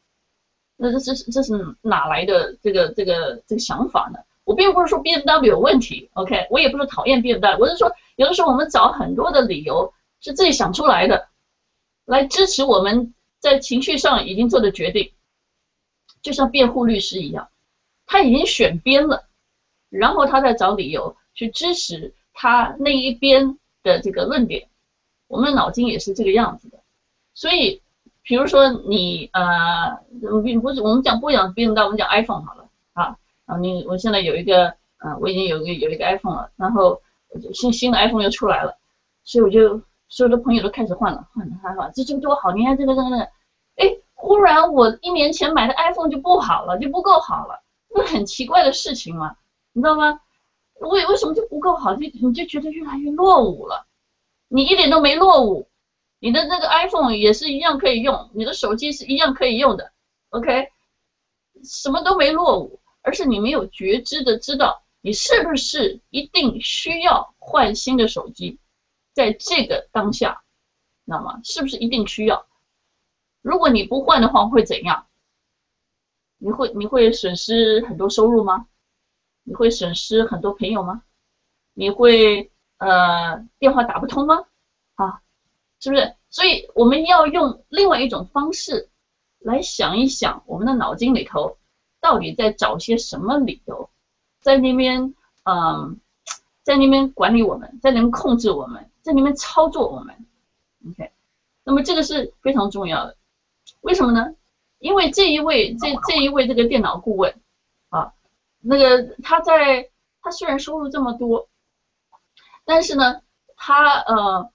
[0.81, 4.19] 那这这是这是哪来的这个这个这个想法呢？
[4.45, 11.27] 我并不是说 BMW 有问题，OK，我也不是讨厌 BMW，我是说有的时候我们找很多的理由是自己想出来的，
[12.05, 15.11] 来支持我们在情绪上已经做的决定。
[16.21, 17.49] 就像辩护律师一样，
[18.05, 19.27] 他已经选边了，
[19.89, 24.69] 然后他再找理由去支持他那一边的这个论点。
[25.27, 26.79] 我们的脑筋也是这个样子的，
[27.35, 27.81] 所以，
[28.29, 29.97] 比如说你呃，
[30.61, 34.67] 不是我们讲不讲别人的，我们讲 iPhone 好了啊啊，你我现在有一个
[34.99, 37.01] 呃，我已经有一个有一个 iPhone 了，然后
[37.55, 38.77] 新新的 iPhone 又出来了，
[39.23, 43.23] 所以我就所有的朋友都开始换了换了，他说这就多好，你看这个这个那个，
[43.77, 43.97] 哎。
[44.21, 47.63] 忽然我一年前买的 iPhone 就不好了，就不够好了，
[47.95, 49.37] 那很奇怪的事情嘛，
[49.71, 50.19] 你知道吗？
[50.81, 51.95] 为为什么就不够好？
[51.95, 53.85] 就你就觉得越来越落伍了。
[54.49, 55.68] 你一点都没落伍，
[56.19, 59.91] 你的那个 iPhone 也是一样可以用，你的手机是一样可以用的
[60.29, 60.69] ，OK，
[61.63, 68.59] 什么都没落伍，而是你没有觉知的知道你是不是一定需要换新的手机，
[69.13, 70.43] 在这个当下，
[71.05, 71.39] 知道吗？
[71.43, 72.45] 是不是一定需要？
[73.41, 75.07] 如果你不换的话会怎样？
[76.37, 78.67] 你会你会损失很多收入吗？
[79.43, 81.03] 你会损失很多朋友吗？
[81.73, 84.45] 你会呃电话打不通吗？
[85.79, 86.15] 是不是？
[86.29, 88.89] 所以我们要用另外一种方式
[89.39, 91.57] 来想一想，我们的脑筋里头
[91.99, 93.89] 到底在找些什么理由，
[94.41, 95.99] 在那边嗯、
[96.61, 100.25] 在那边管理我们，在那边控制我们，在那边操作我们。
[100.87, 101.11] OK，
[101.63, 103.15] 那么这个是非常重要的。
[103.81, 104.35] 为什么呢？
[104.77, 107.33] 因为这一位这这一位这个电脑顾问
[107.89, 108.13] 啊，
[108.61, 109.89] 那个他在
[110.21, 111.49] 他虽然收入这么多，
[112.65, 113.21] 但是呢，
[113.55, 114.51] 他呃，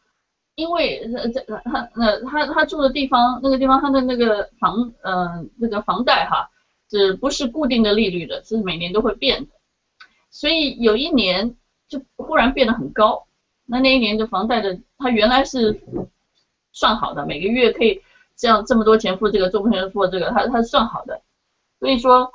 [0.55, 6.51] 因为这他那他他住的地方那个地方他的那个房呃那个房贷哈，
[6.91, 9.51] 是不是固定的利率的，是每年都会变的，
[10.31, 11.57] 所以有一年
[11.89, 13.27] 就忽然变得很高，
[13.67, 15.81] 那那一年的房贷的他原来是
[16.73, 18.03] 算好的，每个月可以。
[18.37, 21.23] 这样这么多钱付这个，这么多钱付这个，他他算好的，
[21.79, 22.33] 所以说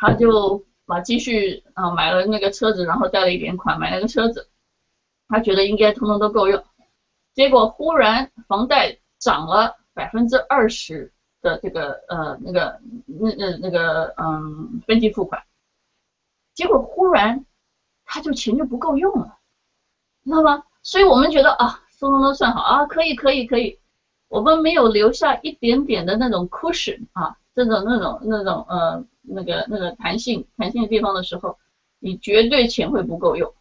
[0.00, 4.46] 他就把积蓄啊买了那个车子，然后贷了一点款买了个车子，
[5.28, 6.62] 他觉得应该通通都够用，
[7.34, 15.42] 结果忽然房贷涨了百分之二十的这个呃那个那那那个嗯分期付款，
[16.54, 17.44] 结果忽然
[18.04, 19.38] 他就钱就不够用了，
[20.24, 20.64] 知道吗？
[20.82, 23.78] 所以我们觉得啊，通通都算好啊，可以可以可以。
[24.28, 31.56] 我们没有留下一点点的那种 cushion 啊，这种那种那种呃那个那个弹性弹性的地方的时候，
[32.00, 33.54] 你绝对钱会不够用，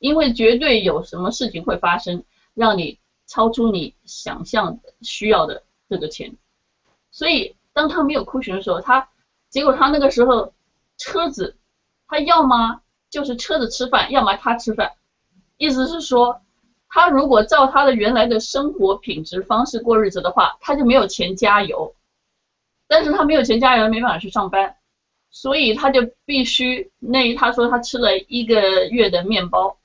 [0.00, 6.36] 因为绝对有什么事情会发生，让你超出你想象的需要的这个钱。
[7.12, 9.08] 所以当他没有 cushion 的时候，他
[9.48, 10.52] 结果他那个时候
[10.98, 11.56] 车子，
[12.08, 14.94] 他要么就是车子吃饭，要么他吃饭，
[15.56, 16.42] 意思是说。
[16.92, 21.94] 他如果照他的原来的生活品质方式过日子的话，他就没有钱加油。
[22.88, 24.74] 但是他没有钱加油，没办法去上班，
[25.30, 29.78] 所以他就必须那他说他吃了一个月的面包，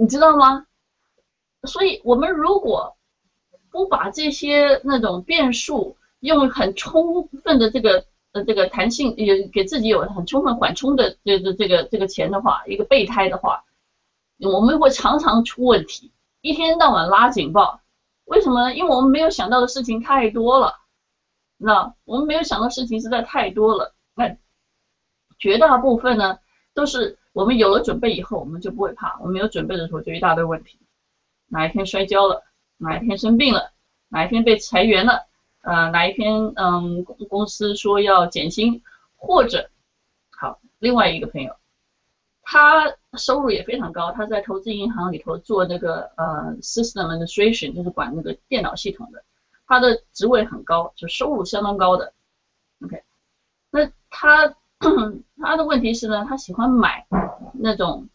[0.00, 0.64] 你知道吗？
[1.64, 2.96] 所以我们如果
[3.68, 13.64] 不把这些那种变数用很充分的这个呃这个弹性，也给自己有很充分缓冲的这个这个这个钱的话，一个备胎的话。
[14.38, 17.80] 我们会常常出问题，一天到晚拉警报，
[18.24, 18.74] 为什么呢？
[18.76, 20.76] 因为我们没有想到的事情太多了，
[21.56, 23.96] 那我们没有想到事情实在太多了。
[24.14, 24.36] 那
[25.40, 26.38] 绝大部分呢，
[26.72, 30.76] 都是我们有了准备以后，我们就不会怕；我们没有准备的时候，就一大堆问题。
[31.46, 32.42] 哪一天摔跤了，
[32.78, 33.70] 哪一天生病了，
[34.08, 35.24] 哪一天被裁员了，
[35.62, 38.82] 呃，哪一天嗯公公司说要减薪，
[39.14, 39.70] 或者，
[40.30, 41.54] 好，另外一个朋友，
[42.42, 49.22] 他收入也非常高，他在投资银行里头做那个呃 system administration，就是管那个电脑系统的，
[49.64, 52.12] 他的职位很高，就收入相当高的。
[52.84, 53.00] OK，
[53.70, 54.56] 那他
[55.42, 57.06] 他的问题是呢，他喜欢买
[57.52, 58.08] 那种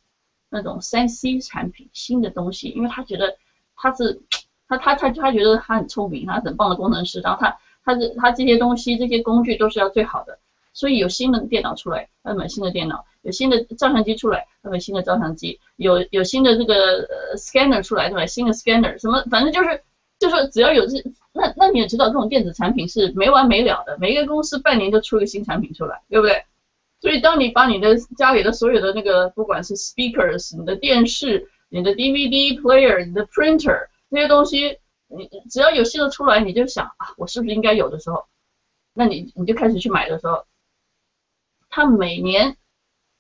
[0.50, 3.38] 那种三 C 产品，新的东西，因为他觉得
[3.76, 4.22] 他是
[4.68, 10.40] 他他他他觉得他很聪明，他很棒的工程师，然后他他这他这些东西这些工具都是要最好的，
[10.74, 18.26] 所以有新的电脑出来，他买新的电脑；有新的照相机出来，他买新的照相机；有有新的这个 scanner 出来，对吧？
[18.26, 19.84] 新的 scanner 什么，反正就是
[20.20, 21.04] 就是只要有这。
[21.36, 26.46] 那那你也知道，这种电子产品是没完没了的，每一个公司半年就出一个新产品出来，对不对？
[27.04, 38.24] 所以当你把你的家里的所有的那个，不管是 speakers、你的电视、你的 DVD player、你的 printer 那些东西，你只要有新的出来，你就想啊，我是不是应该有的时候，
[38.94, 40.46] 那你你就开始去买的时候，
[41.70, 42.56] 他每年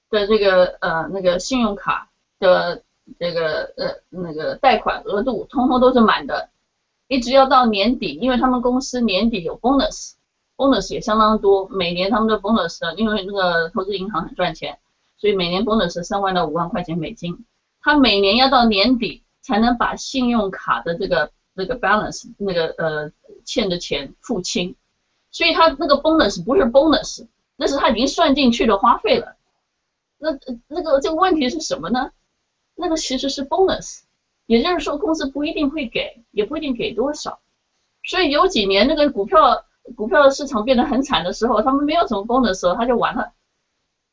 [0.10, 2.84] 的这个呃那个信用卡的
[3.19, 6.52] 这个呃那个贷款额度，通通都是满的。
[7.10, 10.13] 一直要到年底，因为他们公司年底有 bonus
[10.63, 11.67] bonus 也相当多。
[11.67, 14.80] 每年他们的 bonus，因为那个投资银行很赚钱，
[15.17, 17.45] 所以每年 bonus 三万到五万块钱美金。
[17.82, 23.12] 他每年要到年底才能把信用卡的这个这个 balance 那个呃
[23.43, 24.76] 欠的钱付清，
[25.32, 29.36] 所以他那个 bonus 不是 bonus，那是他已经算进去的花费了。
[30.17, 30.30] 那
[30.67, 32.12] 那个这个问题是什么呢？
[32.76, 34.04] 那个其实是 bonus。
[34.45, 37.39] 也就是说，公司不一定会给，也不一定给多少，
[38.04, 39.63] 所以有几年那个股票
[39.96, 43.32] 股票的市场变得很惨的时候，他们没有什么 bonus 的时候，他就完了，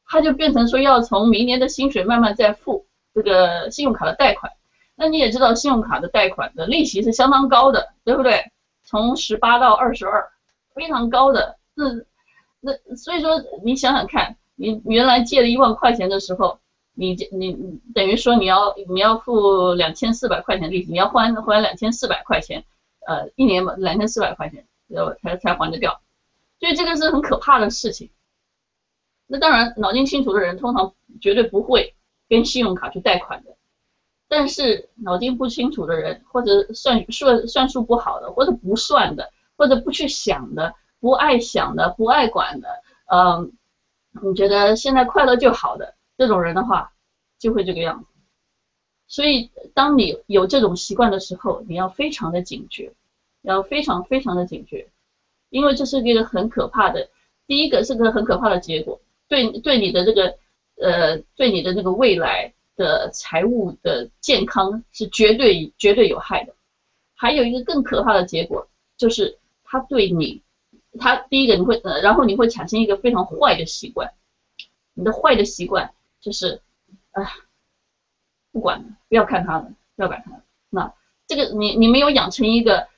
[0.06, 4.52] 他就变成说要从明年的薪水慢慢再付这个信用卡的贷款。
[4.96, 8.50] 那你也知道，信用卡的贷款的利息是相当高的，对不对？
[8.84, 10.28] 从十八到二十二，
[10.74, 11.56] 非常高的。
[11.74, 11.84] 那
[12.60, 16.58] 那所以说，你想想看，你原来借了一万块钱的时候。
[16.92, 22.64] 你你你等于说你要你要付两千四百块钱利息，你要还还两千四百块钱，
[23.06, 26.00] 呃，一年嘛两千四百块钱，然后才才还得掉，
[26.58, 28.10] 所以这个是很可怕的事情。
[29.26, 31.94] 那当然，脑筋清楚的人通常绝对不会
[32.28, 33.56] 跟信用卡去贷款的，
[34.28, 42.68] 但是脑筋不清楚的人，或者算算算术不好的，或者不算的，或者不去想的，不爱想的，不爱管的，
[43.12, 43.52] 嗯，
[44.22, 45.94] 你觉得现在快乐就好的。
[46.18, 46.92] 这种人的话，
[47.38, 48.06] 就会这个样子。
[49.06, 52.92] 所以，当你有这种习惯的时候，你要非常的警觉，
[53.42, 54.88] 要非常非常的警觉，
[55.48, 57.08] 因为这是一个很可怕的。
[57.46, 60.36] 第一个是个很可怕的结果，对对你的这个
[60.80, 66.54] 呃，对你的这个未来的财务的健康是绝对绝对有害的。
[67.14, 70.42] 还有一个更可怕的结果，就是他对你，
[70.98, 74.12] 他第一个你会呃，然后你会产生一个非常坏的习惯，
[74.94, 75.92] 你的坏的习惯。
[76.20, 76.60] 就是，
[77.12, 77.24] 哎，
[78.52, 80.42] 不管了，不要看他了，不要管他了。
[80.68, 80.92] 那
[81.26, 82.88] 这个你你没有养成一个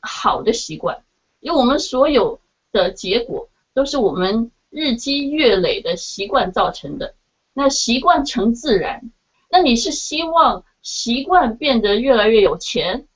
[0.00, 1.04] 好的习惯，
[1.40, 2.40] 因为我们所有
[2.72, 7.14] 的结果都是我们日积月累的习惯造成的。
[7.52, 9.10] 那习惯成自然，
[9.50, 13.06] 那你是希望习惯变得越来越有钱，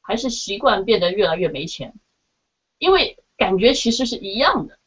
[0.00, 1.94] 还是习惯变得越来越没钱？
[2.78, 4.78] 因为感觉其实是一样的，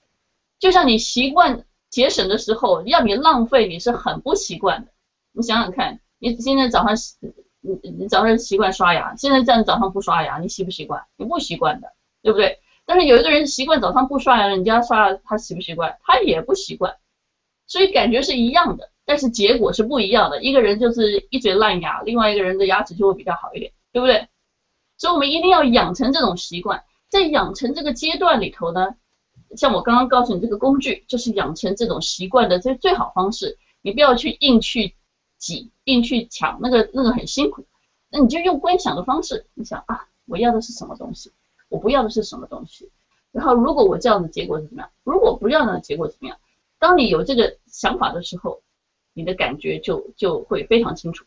[0.60, 1.64] 就像你习惯。
[1.90, 4.92] 节省的时候，要你浪费，你是很不习惯的。
[5.32, 6.98] 你想想看，你今天早上，
[7.62, 11.04] 你你早上习惯刷牙，现在这样早上不刷牙，你习不习惯？
[11.18, 11.92] 你不习惯的，
[12.22, 12.60] 对不对？
[12.86, 15.98] 但是有一个人习惯早上不刷牙，人家刷牙，他习不习惯？
[16.04, 16.96] 他也不习惯。
[17.66, 20.42] 所以感觉是一样的，但是结果是不一样的。
[20.42, 24.28] 一个人就是一嘴烂牙，另外一个人的牙齿就会比较好一点，对不对？
[24.98, 28.96] 所以我们一定要养成这种习惯，在养成这个阶段里头呢。
[29.56, 33.58] 像我刚刚告诉你这个工具，就是养成这种习惯的最最好方式。
[33.82, 34.96] 你不要去硬去
[35.38, 37.66] 挤，进去抢，那个那个很辛苦。
[38.10, 41.32] 那你就用观想的方式，你想啊，我要的是什么东西？
[41.70, 42.90] 我不要的是什么东西？
[43.32, 44.90] 然后如果我这样的结果是怎么样？
[45.04, 46.38] 如果不要的结果怎么样？
[46.80, 48.62] 当你有这个想法的时候，
[49.14, 51.26] 你的感觉就就会非常清楚。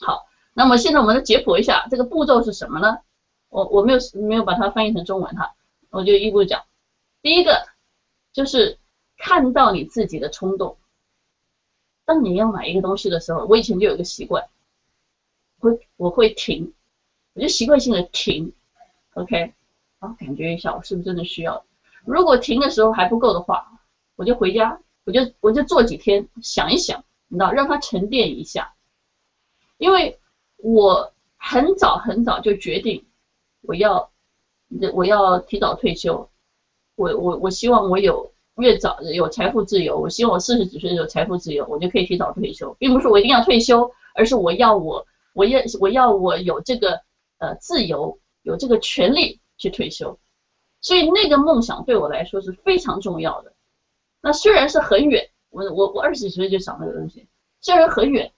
[0.00, 2.98] 好，那么现在我们来解剖一下这个步骤是什么呢？
[3.48, 5.54] 我我没有没有把它翻译成中文哈，
[5.90, 6.64] 我就一步讲。
[7.22, 7.66] 第一个
[8.32, 8.78] 就是
[9.16, 10.76] 看到你自己的冲动。
[12.08, 14.48] 当你要买一个东西的时候，我以前就有个习惯，
[15.58, 16.72] 会我会停，
[17.34, 18.54] 我就习惯性的停
[19.12, 19.36] ，OK，
[20.00, 21.66] 然后感觉一下我是不是真的需要。
[22.06, 23.82] 如果停的时候还不够的话，
[24.16, 28.72] 我就回家，我就我就做几天，想一想，你知道，让它沉淀一下。
[29.76, 30.18] 因为
[30.56, 33.04] 我很早很早就决定
[33.60, 34.10] 我要
[34.94, 36.30] 我要提早退休。
[36.96, 47.00] 我我我希望我有越早有财富自由，我希望我四十几岁有财富自由，我就可以提早退休，并不是我一定要退休，而是我要我我要我要我有这个
[47.38, 50.18] 呃自由，有这个权利去退休。
[50.80, 53.52] 所以那个梦想对我来说是非常重要的。
[54.20, 57.26] 那虽然是很远，我我我二十几岁就想那个东西，
[57.60, 58.32] 虽然很远，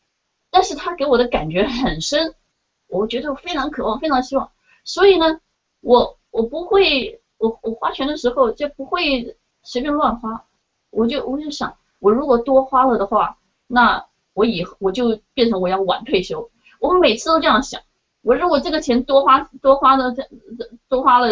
[0.51, 2.35] 但是他给我的感觉很深，
[2.89, 4.51] 我觉得我非常渴望，非常希望。
[4.85, 5.41] 所以呢，
[5.81, 10.45] 我我不会，我我花钱的时候就不会随便乱花。
[10.91, 16.51] 我就我就想，我如果多花了的话，那我以后我就变成我要晚退休。
[16.79, 17.81] 我每次都这样想，
[18.23, 20.23] 我如果这个钱多花多花了这
[20.59, 21.29] 这多花了。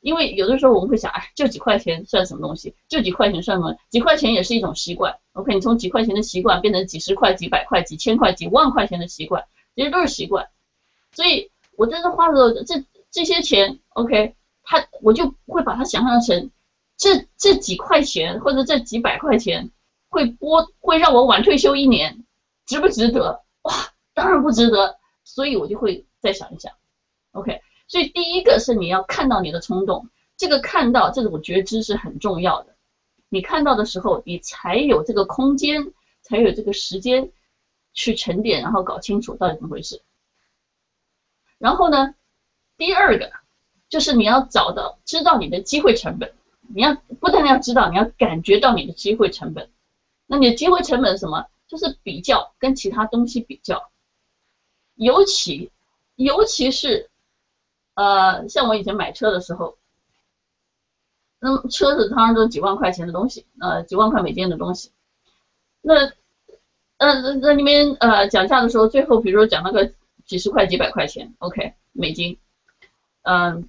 [0.00, 2.74] 因为有的时候我们会想，哎，就几块钱算什么东西？
[2.88, 3.74] 就几块钱算什么？
[3.88, 5.16] 几块钱也是一种习惯。
[5.32, 10.46] OK，你从几块钱的习惯变成几十块、几百块、几千块、几万块钱的习惯，其实都是习惯。
[11.12, 16.50] 所以，我在这花的这这些钱，OK，他我就会把它想象成
[17.04, 19.70] 这这几块钱或者这几百块钱
[20.08, 22.24] 会拨会让我晚退休一年，
[22.64, 23.44] 值不值得？
[23.60, 24.98] 哇，当然不值得。
[25.22, 26.72] 所以我就会再想一想
[27.32, 27.60] ，OK。
[27.88, 32.74] 所以第一个是你要看到你的冲动，这个看到这种觉知是很重要的。
[33.28, 35.92] 你看到的时候，你才有这个空间，
[36.22, 37.32] 才有这个时间
[37.92, 40.00] 去沉淀，然后搞清楚到底怎么回事。
[41.58, 42.14] 然后呢，
[42.78, 43.30] 第二个
[43.90, 46.32] 就是你要找到知道你的机会成本。
[46.68, 49.68] 你要不但要知道，你要感觉到你的机会成本。
[50.26, 51.46] 那你的机会成本是什么？
[51.66, 53.90] 就是比较跟其他东西比较，
[54.94, 55.70] 尤其
[56.16, 57.10] 尤其是。
[57.96, 59.78] 呃，像我以前买车的时候，
[61.38, 64.90] 那么车子当然都几万块钱的东西，呃，几万块美金的东西。
[65.80, 66.12] 那，
[66.96, 69.92] 呃，那里面呃讲价的时候，最后比如说讲那个
[70.26, 72.36] 几十块、几百块钱，OK，美金。
[73.22, 73.68] 嗯、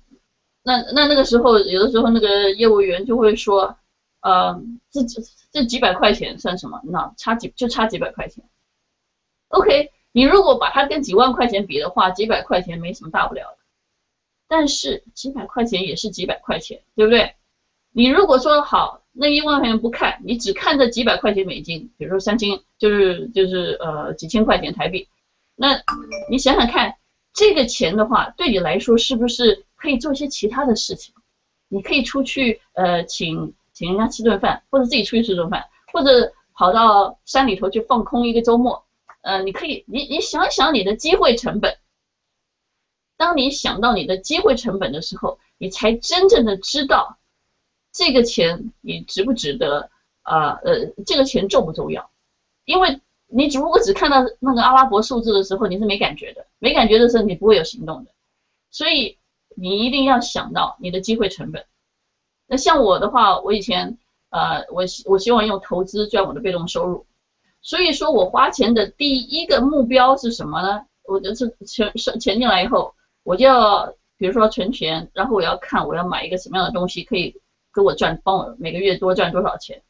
[0.68, 3.78] 那那那个时候，有的时候那个业务员就会说，
[4.22, 4.60] 呃，
[4.90, 6.82] 这这这几百块钱算什么？
[6.84, 8.44] 那差几就差几百块钱。
[9.50, 13.58] OK，你如果把它跟几万块钱比的话，几百块钱没什么大不了的。
[14.48, 17.36] 但是几百块钱也是几百块钱，对不对？
[17.92, 25.08] 你如果说好，那一万块钱不看，你只看这几百块钱美金，比如说三千，就是就是呃几千块钱台币，
[25.56, 25.80] 那
[26.28, 26.96] 你想想看，
[27.34, 31.14] 这个钱的话，对你来说是不是可以做一些其他的事情？
[31.68, 38.86] 你可以出去呃请请人家吃顿饭，或者自己出去吃顿饭，或者跑到山里头去放空一个周末，
[39.22, 41.78] 呃，你可以你你想想你的机会成本。
[43.18, 47.18] 当你想到你的机会成本的时候，你才真正的知道
[47.92, 49.90] 这个钱你值不值得
[50.22, 50.52] 啊？
[50.64, 52.10] 呃，呃，这个钱重不重要？
[52.66, 58.12] 因为你如果只看到那个阿拉伯数字的时候，你是没感觉的，没感觉的时候你不会有行动的。
[58.70, 59.18] 所以
[59.56, 61.66] 你一定要想到你的机会成本。
[62.48, 63.98] 那像我的话，我以前
[64.30, 67.06] 呃，我我希望用投资赚我的被动收入，
[67.62, 70.86] 所以说我花钱的第一个目标是什么呢？
[71.04, 72.94] 我就是钱钱钱进来以后。
[73.28, 77.36] 我就要，比如说存钱，然后我要看我要买一个什么样的东西可以
[77.74, 79.82] 给我赚，帮我每个月多赚多少钱。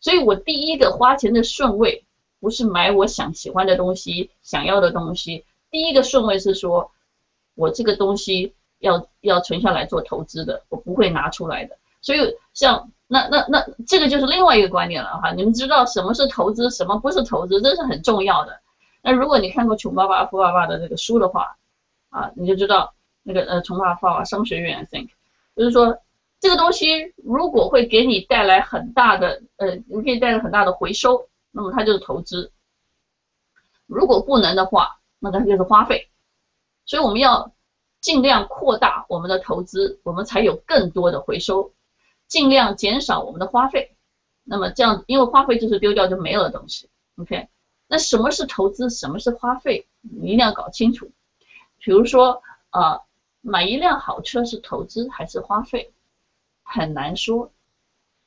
[0.00, 2.06] 所以我第一个花钱的顺位
[2.40, 6.92] 不是买我想喜欢的东西、想要的东西，第一个顺位是说，
[7.54, 11.76] 我这个东西要要存下来做投资的，我不会拿出来的。
[12.00, 12.18] 所以
[12.52, 18.60] 像那那那这个就是另外一个观点了哈，你们知道什么是投资，什么不是投资，这是很重要的。
[19.02, 21.56] 那如果你看过《穷爸爸富爸爸》的这个书的话，
[22.10, 25.08] 啊，你就知道那个呃，穷爸爸商学院 think，
[25.56, 25.98] 就是说
[26.40, 32.50] 这个东西如果会给你带来很大的呃，你可以带来很大的回收，那么它就是投资。
[33.86, 36.08] 如果不能的话，那它就是花费。
[36.84, 37.52] 所以我们要
[38.02, 41.72] 尽量扩大我们的投资，我们才有更多的回收，
[42.26, 43.96] 尽量减少我们的花费。
[44.44, 46.90] 那么这样，因为花费就是丢掉就没了的东西。
[47.16, 47.48] OK，
[47.86, 51.12] 那什么是投资，什么是花费，你一定要搞清楚。
[51.78, 52.42] 比如说，
[52.72, 53.00] 呃，
[53.40, 55.92] 买一辆好车是投资还是花费，
[56.64, 57.52] 很难说。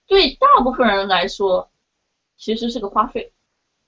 [0.08, 1.70] 对大部分人来说，
[2.38, 3.34] 其实是个花费，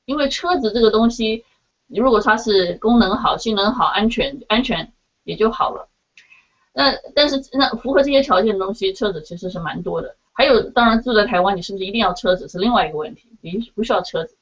[0.03, 1.45] 因为车子这个东西，
[1.87, 4.91] 如果它是功能好、性能好、安全安全
[5.27, 5.89] 也就好了。
[6.73, 10.15] 那但是那符合这些条件的东西，车子其实是蛮多的。
[10.31, 14.37] 还有，当然住在台湾，你是不是一定要车子是另外一个问题，你不需要车子。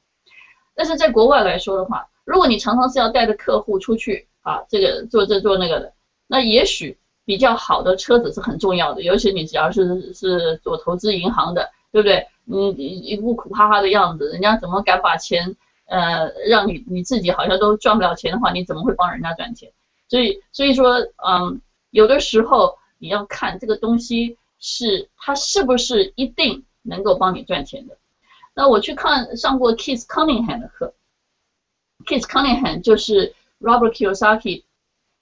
[0.74, 5.92] 但是在国外来说的话，如果你常常是要带着客户出去，啊，这个做这做那个的，
[6.26, 12.26] 那也许比较好的车子是很重要的，尤其你只要是是做投资银行的，对不对？
[12.44, 15.56] 你你一副苦哈哈的样子，人家怎么敢把钱
[15.86, 19.72] 呃让你你自己好像都赚不了钱的话，你怎么会帮人家赚钱？
[20.08, 27.98] 所以所以说，嗯，有的时候你要看这个东西是它是不是一定能够帮你赚钱的。
[28.54, 30.94] 那我去看上过 Keith Cunningham 的课
[32.06, 34.62] ，Keith Cunningham 就是 Robert Kiyosaki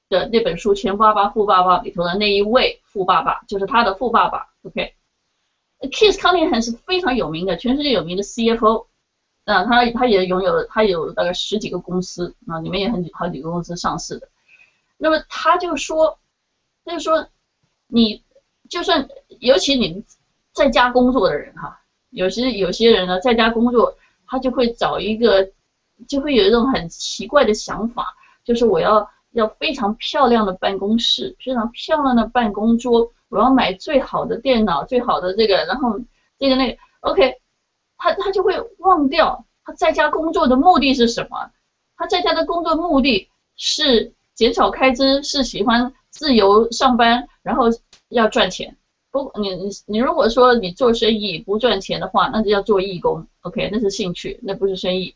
[0.09, 4.51] 的那本书《钱爸爸富爸爸》里头的那一位富爸爸，就是他的富爸爸。
[4.63, 8.87] OK，Keith Cunningham 是非常有名的，全世界有名的 CFO。
[9.47, 14.29] 那，他他也拥有他有大概十几个公司啊，里面也很好几个公司上市的。
[15.05, 16.19] 那么他就说，
[16.83, 17.29] 他就说，
[17.89, 18.25] 你
[18.71, 19.07] 就算
[19.39, 20.05] 尤其你们
[20.55, 25.51] 在家工作的人哈，有些有些人呢在家工作，他就会找一个，
[26.09, 36.01] 就会有一种很奇怪的想法，就是我要要非常漂亮的办公室，非常漂亮的办公桌，我要买最好的电脑，最好的这个，然后
[36.39, 37.37] 这个那个，OK。
[37.97, 41.51] 他他就会忘掉他在家工作的目的是什么？
[41.97, 47.67] 他在家的工作目的是减少开支，是喜欢自由上班，然后
[48.09, 48.77] 要赚钱。
[49.11, 53.27] 不，你你你如果说你做生意不赚钱的话，那就要做义工。
[53.43, 55.15] OK，那是兴趣，那不是生意。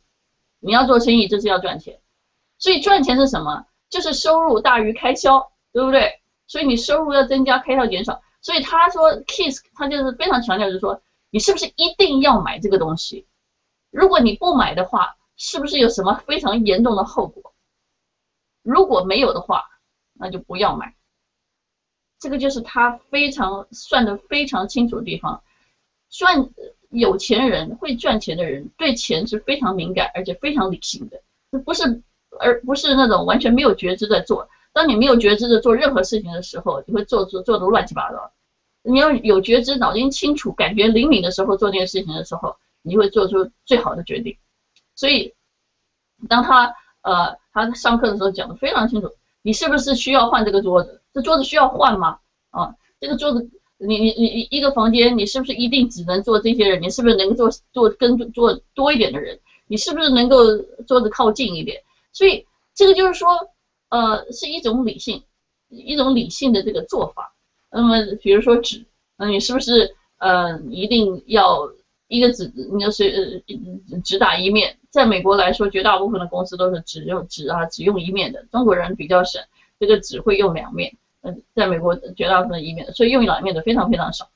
[0.60, 1.98] 你要做生意，就是要赚钱。
[2.58, 3.66] 所以赚钱是什么？
[3.90, 6.20] 就是收入大于开销，对不对？
[6.46, 8.22] 所以你收入要增加，开销减少。
[8.40, 11.00] 所以他说 Kiss，他就是非常强调，就是说。
[11.30, 13.26] 你是不是一定要买这个东西？
[13.90, 17.52] 如果你不买的话，是不是有什么非常严重的后果？
[18.68, 19.64] 如果没有的话，
[20.12, 20.94] 那就不要买。
[22.18, 25.42] 这个就是他非常算得非常清楚的地方。
[26.10, 26.50] 赚
[26.90, 31.22] 有钱人会赚钱的人，对钱是非常敏感而且非常理性的，
[31.60, 32.02] 不是
[32.38, 34.50] 而不是那种完全没有觉知的做。
[34.74, 38.32] 当你没有觉知的做任何事情的时候，你会做做做的乱七八糟。
[38.82, 44.36] 你要有觉知，脑筋清楚，感觉灵敏的时候做这件事情的时候，你会做出最好的决定。
[44.94, 45.34] 所以，
[46.28, 47.36] 当他呃
[47.66, 49.10] 他上课的时候讲的非常清楚，
[49.42, 51.00] 你是不是需要换这个桌子？
[51.12, 52.18] 这桌子需要换吗？
[52.50, 56.82] 啊，这个桌子，你你你一个房间，你是不是一定只能坐这些人？
[56.82, 59.38] 你是不是能够坐坐跟坐多一点的人？
[59.66, 60.56] 你是不是能够
[60.86, 61.82] 桌子靠近一点？
[62.12, 63.28] 所以这个就是说，
[63.90, 65.22] 呃，是一种理性，
[65.68, 67.34] 一种理性的这个做法。
[67.70, 68.86] 那么，比如说纸，
[69.18, 71.70] 那你是不是呃一定要
[72.06, 73.42] 一个纸，你就是
[73.90, 74.77] 呃只打一面？
[74.90, 78.44] 在美国来说，绝大部分的公司都是只用纸啊，只用一面的。
[78.50, 79.42] 中国人比较省，
[79.78, 80.96] 这个纸会用两面。
[81.22, 84.28] 嗯，在美国绝大部分一面的，所以用两面的非常非常少。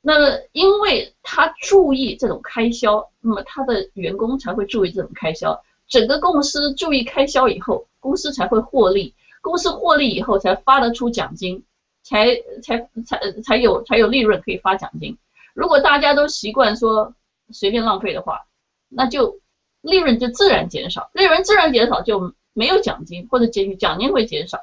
[0.00, 5.62] 那么，因为他注意这种开销，那么他的员工才会注意这种开销。
[5.86, 9.14] 整个公司注意开销以后，公司才会获利。
[9.40, 11.64] 公司获利以后，才发得出奖金。
[12.04, 15.18] 才才才才有才有利润可以发奖金。
[15.52, 17.12] 如果大家都习惯说
[17.50, 18.46] 随便浪费的话，
[18.88, 19.38] 那就
[19.80, 24.58] 利润就自然减少，利润自然减少就没有奖金，或者奖奖金会减少。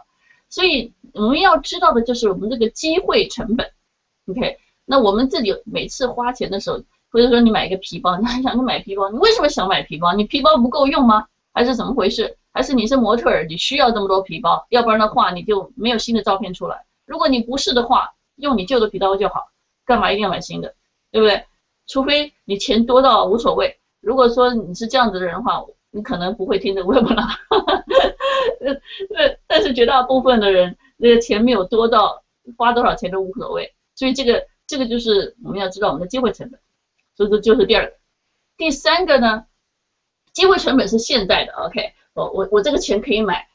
[0.49, 3.71] 所以我们要知道的就是我们这个机会成本。
[4.27, 10.13] OK，那我们自己每次花钱的时候，或者说你买一个皮包， 你还想去买皮包，你为什么想买皮包？
[10.13, 11.27] 你皮包不够用吗？
[11.53, 12.37] 还是怎么回事？
[12.53, 14.65] 还是你是模特儿，你需要这么多皮包？
[14.69, 16.85] 要不然的话，你就没有新的照片出来。
[17.05, 19.49] 如果你不是的话，用你旧的皮包就好，
[19.85, 20.73] 干嘛一定要买新的，
[21.11, 21.45] 对不对？
[21.87, 23.77] 除非你钱多到无所谓。
[24.05, 27.37] 如果说你是这样子的人的话，你可能不会听这 webinar。
[28.59, 32.21] 呃， 但是绝大部分的人，那个钱没有多到
[32.55, 33.73] 花多少钱都无所谓。
[33.95, 36.59] 所以这个这个就是我们要知道我们的机会成本。
[37.15, 37.93] 所以这就是第二个。
[38.57, 39.45] 第三个呢，
[40.33, 41.53] 机会成本是现在的。
[41.53, 43.47] OK，我我我这个钱可以买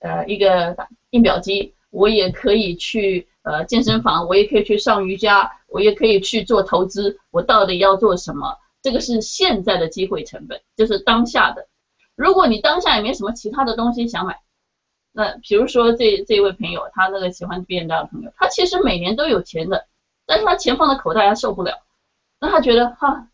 [0.00, 0.76] 呃一个
[1.10, 1.74] 印表机。
[1.90, 7.20] 我也可以去呃健身房，我也可以去上瑜伽，我也可以去做投资。
[7.30, 8.56] 我到底要做什么？
[8.82, 11.68] 这个是现在的机会成本，就是当下的。
[12.16, 14.40] 如果你当下也没什么其他的东西想买，
[15.12, 19.86] 那比如说这这位朋友，他那个喜欢 BMW 的朋友，他其实每年都有钱的，
[20.26, 21.82] 但是他钱放在口袋他受不了，
[22.40, 23.28] 那他觉得哈，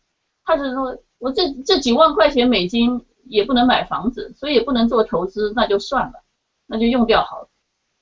[0.45, 6.23] 他是说我这这几万块钱美金也不能买房子，所以也不能做投资，那就算了，
[6.67, 7.47] 那就用掉好了。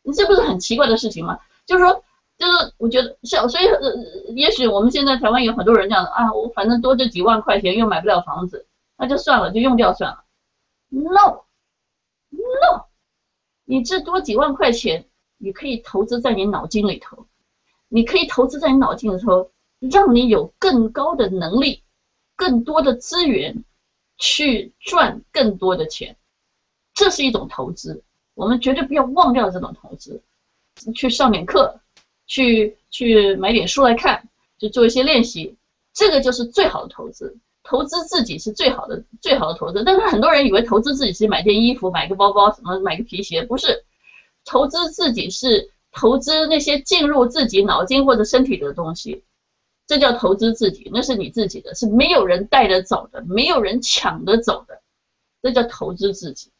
[0.03, 1.39] 你这不是很奇怪的事情吗？
[1.65, 2.03] 就是说，
[2.37, 10.23] 就是我觉得是，所以呃，也许我们现在台湾有很多人这样啊，我反正多这几万块钱又买不了房子，那就算了，就用掉算了。
[10.89, 12.85] No，No，
[13.65, 15.05] 你这多几万块钱，
[15.37, 17.25] 你可以投资在你脑筋里头，
[17.89, 21.83] 你可以投资在你脑筋里头，让你有更高的能力，
[22.35, 23.63] 更多的资源
[24.17, 26.15] 去赚更多的钱，
[26.93, 28.03] 这是一种投资。
[28.35, 30.21] 我们绝对不要忘掉这种投资，
[30.95, 31.81] 去上点课，
[32.27, 35.55] 去去买点书来看，去做一些练习，
[35.93, 37.37] 这个就是最好的投资。
[37.63, 39.83] 投资自己是最好的最好的投资。
[39.83, 43.83] 但是很多人以为投资自己是买件衣服、买个包包、什么买个皮鞋，不是。
[44.45, 49.23] 投资自己是投资那些进入自己脑筋或者身体的东西。
[49.85, 54.81] 这叫投资自己，那是你自己的，是没有人带着走的，没有人抢着走的，
[55.41, 56.51] 这叫投资自己。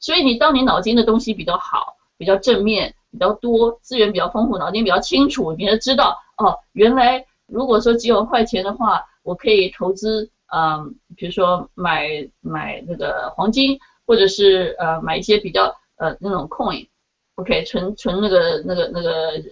[0.00, 19.42] 所以你当你脑筋的东西比较好，比较正面，比较多，资源比较丰富，脑筋比较清楚，你就知道哦，原来如果说几万块钱的话，我可以投资，嗯，比如说买买那个黄金，或者是呃买一些比较呃那种 coin，OK，存存那个那个那个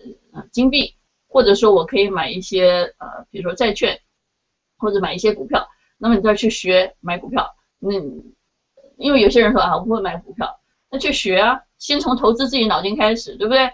[0.51, 0.95] 金币。
[1.35, 3.99] 或者说我可以买一些呃，比如说债券，
[4.77, 5.67] 或者买一些股票。
[5.97, 7.91] 那么你再去学买股票，那
[8.99, 10.61] 因为有些人说啊，我不会买股票，
[10.91, 13.73] 那去学啊，先从投资自己脑筋开始，对不对？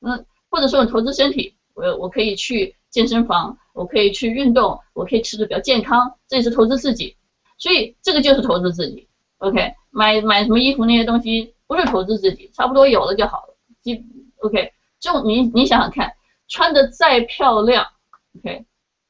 [0.00, 7.16] 嗯，或者说你投资身体，我我可以去健身房，我可以去运动，我可以吃的比较健康，这也是投资自己。
[7.58, 9.08] 所以这个就是投资自己。
[9.38, 13.56] OK，买买什么衣服那些东西不是投资自己，差不多有了就好了。
[13.82, 13.92] 就
[14.38, 16.14] OK，就你你想想看。
[16.50, 17.88] 穿的再漂亮
[18.38, 18.64] ，OK，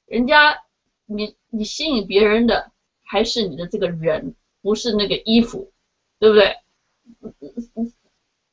[0.07, 0.59] 人家
[1.07, 2.73] 你你吸引别人的
[3.05, 5.71] 还是你的这个人，不是那个衣服，
[6.19, 6.57] 对不对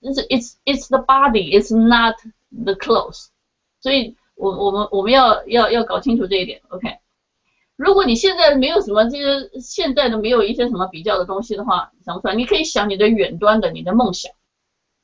[0.05, 2.15] ？It's it's it's the body, it's not
[2.51, 3.29] the clothes。
[3.81, 6.97] 所以我我们我们要要要搞清楚这一点，OK。
[7.75, 14.31] 如果你现在没有什么这些现在的没有一些什么比较的东西的话，想不出来，你可以想你的远端的你的梦想，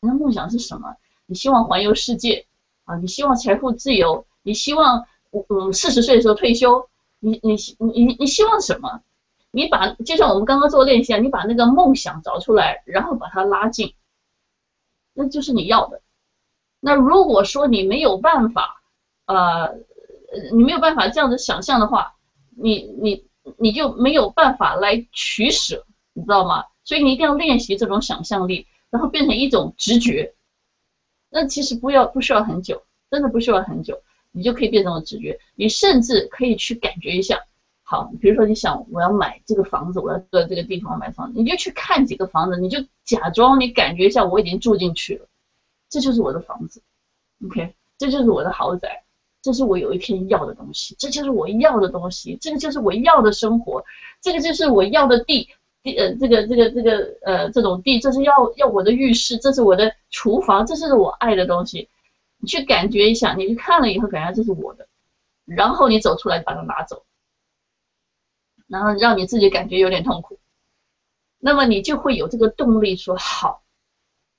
[0.02, 0.95] 你的梦想是什么？
[1.26, 2.45] 你希望环游世界。
[2.86, 4.26] 啊，你希望财富自由？
[4.41, 6.89] 你希望嗯四十岁的时候退休？
[7.20, 7.56] 你你
[7.93, 9.02] 你你希望什么？
[9.52, 13.93] 你把就像我们刚刚做练习啊，你把那个梦想找出来，然后把它拉近，
[15.14, 16.01] 那就是你要的。
[16.80, 18.82] 那如果说你没有办法，
[19.26, 19.76] 呃，
[20.53, 22.16] 你没有办法这样子想象的话，
[22.55, 23.26] 你你
[23.57, 26.66] 你就没有办法来取舍，你知道吗？
[26.84, 30.34] 所以你一定要练习这种想象力，然后变成一种直觉。
[31.30, 34.01] 那其实不要不需要很久，真的不需要很久，
[34.32, 35.39] 你就可以变成直觉。
[35.55, 37.39] 你甚至可以去感觉一下。
[37.91, 45.27] 好，比如说你想我要买这个房子，我要在这个地方买房子，你就去看几个房子，你就假装你感觉一下，我已经住进去了，
[45.89, 46.81] 这就是我的房子
[47.45, 49.03] ，OK，这就是我的豪宅，
[49.41, 53.83] 这是我有一天要的东西，这就是我要的东西，这个就是我要的生活，
[54.21, 55.49] 这个就是我要的地。
[55.83, 61.89] 地呃，这个这个这个呃，这种地，这是要要我的浴室，这是我的厨房，这是我爱的东西。
[62.37, 64.87] 你去感觉一下，你去看了以后，感觉这是我的，
[65.43, 67.03] 然后你走出来把它拿走，
[68.72, 70.39] 然后让你自己感觉有点痛苦，
[71.38, 73.61] 那么你就会有这个动力说好，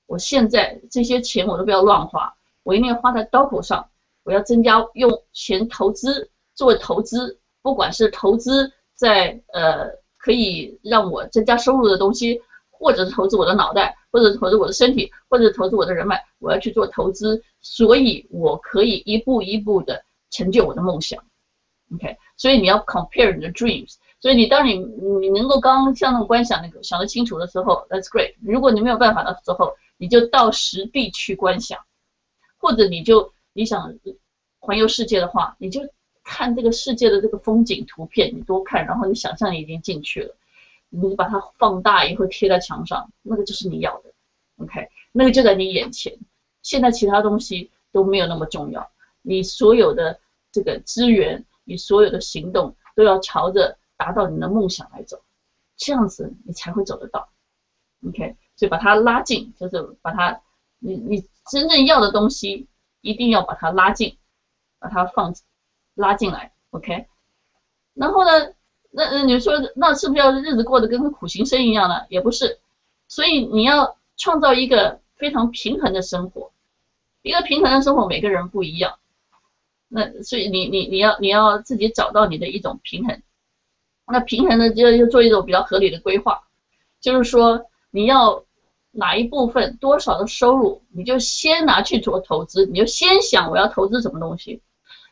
[0.07, 3.89] 我现在这些钱我都不要乱花，我一定要花在刀口上，
[4.23, 10.03] 我要增加用钱投资做投资，不管是投资在呃。
[10.25, 21.21] 可以让我增加收入的东西，或者是投资我的脑袋，或者是投资我的身体，或者是投资我的人脉，我要去做投资，所以我可以一步一步的成就我的梦想。
[21.93, 28.35] OK，所以你要 compare 你的 dreams，所以你当你你能够刚刚像那种观想那个想得清楚的时候，That's great。
[28.41, 31.77] 如果你没有办法的时候，你就到实地去观想，
[32.57, 33.93] 或者你就你想
[34.59, 35.81] 环游世界的话，你就。
[36.25, 40.33] 看这个世界的这个风景图片，你多看，然后你想象力已经进去了，
[40.87, 44.13] 你把它放大以后贴在墙上，那个就是你要的
[44.55, 46.17] ，OK，那个就在你眼前。
[46.61, 48.89] 现在其他东西都没有那么重要，
[49.21, 50.17] 你所有的
[50.53, 55.21] 这个资源，你所有的行动都要朝着达到你的梦想来走，
[55.77, 57.29] 这样子你才会走得到
[58.07, 58.35] ，OK。
[58.55, 60.41] 所以把它拉近，就是把它，
[60.79, 62.67] 你你真正要的东西
[63.01, 64.17] 一定要把它拉近，
[64.79, 65.33] 把它放。
[65.95, 67.05] 拉进来，OK，
[67.93, 68.31] 然后呢，
[68.89, 72.07] 那那你说那是不是要日子过得跟个苦行僧一样呢？
[72.09, 72.59] 也不是，
[73.07, 76.51] 所以你要创造一个非常平衡的生活，
[77.21, 78.97] 一个平衡的生活每个人不一样，
[79.87, 83.21] 那所以你你你要你要自己找到你的一种平衡，
[84.05, 86.43] 那平衡呢就要做一种比较合理的规划，
[86.99, 88.43] 就是说你要
[88.91, 94.61] 哪一部分多少的收入，你就先拿去做投资，你就先想我要投资什么东西。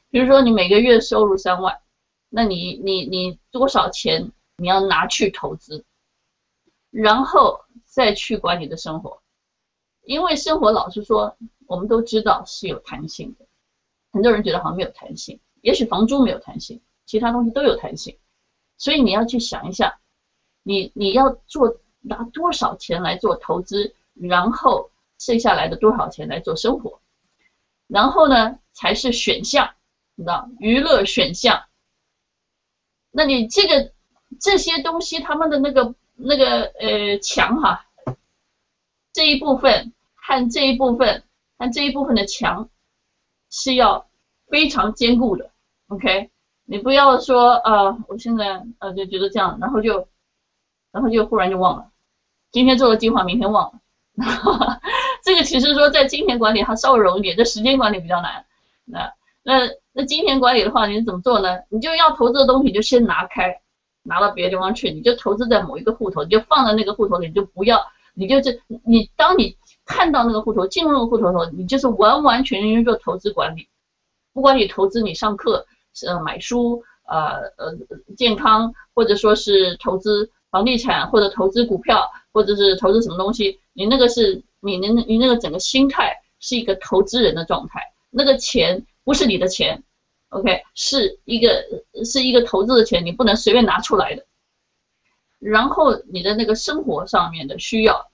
[0.09, 1.79] 比如说你每个月收入三万，
[2.29, 5.85] 那你你你多少钱你要拿去投资，
[6.91, 9.21] 然后再去管你的生活，
[10.03, 13.45] 因为生活老实说，我们都知道是有弹性的，
[14.11, 18.17] 很多人觉得好像没有弹性，也许房租没有弹性，其他东西都有弹性，
[18.81, 19.99] 所以你要去想一下，
[20.63, 26.99] 你你要做拿多少钱来做投资，然后剩下来的多少钱来做生活，
[27.85, 29.75] 然后呢才是选项。
[30.17, 31.65] 知道娱乐选项，
[33.11, 33.93] 那你这个
[34.39, 37.85] 这些东西，他们的那个那个呃墙哈，
[39.13, 41.23] 这一部分和这一部分
[41.57, 42.69] 和这一部分的墙
[43.51, 44.09] 是要
[44.47, 45.51] 非常坚固的
[45.87, 46.31] ，OK？
[46.71, 50.07] 你不要说呃，我现在呃就觉得这样，然后就
[50.93, 51.89] 然后就忽然就忘了，
[52.49, 53.79] 今天做了计划，明天忘了。
[55.21, 58.45] 这个其实说在金钱管理它稍微容易点，这时间管理比较难。
[58.85, 59.11] 那
[59.43, 61.59] 那那金钱管理的话，你怎么做呢？
[61.67, 63.59] 你就要投资的东西就先拿开，
[64.03, 73.67] 拿到别的地方去，你就投资在某一个户头，你就放在那个户头里，你就不要，你就是你当你看到那个户头，进入户头的时候，你就是完完全全做投资管理。
[74.33, 75.65] 不管你投资你上课，
[76.05, 77.75] 呃买书，呃呃
[78.17, 89.83] 健康，或者说是投资房地产，或者投资股票，或者是投资什么东西，你那个是你那你那个整个心态是一个投资人的状态，那个钱不是你的钱
[90.29, 91.63] ，OK，是一个
[92.05, 94.25] 是一个投资的钱，你不能随便拿出来的。
[95.39, 98.11] 然后你的那个生活上面的需要，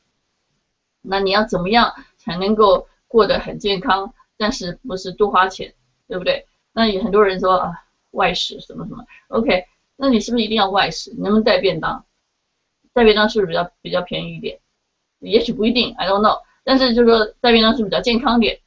[1.01, 5.73] 那你要怎么样才能够过得很健康，但是不是多花钱？
[6.07, 6.47] 对不对？
[6.78, 7.71] 那有很多人说啊，
[8.11, 9.65] 外食什么什么，OK，
[9.95, 11.09] 那你是不是一定要外食？
[11.17, 12.05] 能不能带便当？
[12.93, 14.59] 带便当是不是比较比较便宜一点？
[15.17, 16.38] 也许不一定，I don't know。
[16.63, 18.59] 但是就是说带便当是比较健康点，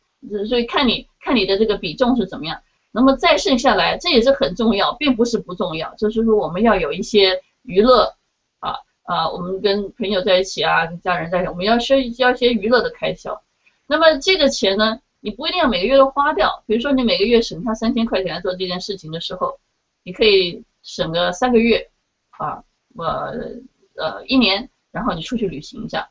[0.49, 2.61] 所以看你看你的这个比重是怎么样。
[2.91, 5.95] 那么再剩下来，这也是很重要，并不是不重要。
[5.95, 8.13] 就是说我们要有一些娱乐
[8.59, 13.41] 啊啊，我们跟朋友在一起啊，跟家人在一起，我们要需要一些娱乐的开销。
[13.87, 14.99] 那么这个钱呢？
[15.21, 19.61] 你不一定要每个月都花掉，比如说你每个月省下三千块钱来做这件事情的时候，
[20.03, 21.91] 你可以省个三个月，
[22.31, 22.65] 啊，
[22.95, 26.11] 我呃一年，然后你出去旅行一下。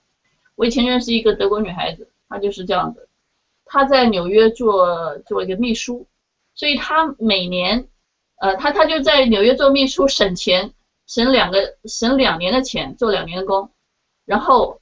[0.55, 3.09] 我以前认识一个德国女孩子，她就是这样子，
[3.65, 6.05] 她在纽约做做一个秘书，
[6.53, 7.87] 所以她每年，
[8.39, 10.73] 呃，她她就在纽约做秘书省钱，
[11.07, 13.71] 省两个省两年的钱，做两年的工，
[14.25, 14.81] 然后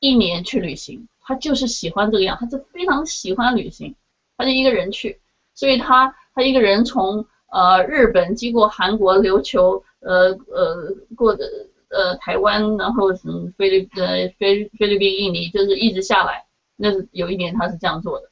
[0.00, 1.06] 一年去旅行。
[1.20, 3.94] 他就是喜欢这个样，他就非常喜欢旅行，
[4.36, 5.20] 他就一个人去，
[5.54, 11.44] 所以他他一个人从呃日本经过韩国琉球，呃呃过的
[11.90, 16.44] 呃台湾，然后什么菲律呃菲菲律宾、印尼，就是一直下来。
[16.76, 18.30] 那是有一年他是这样做的，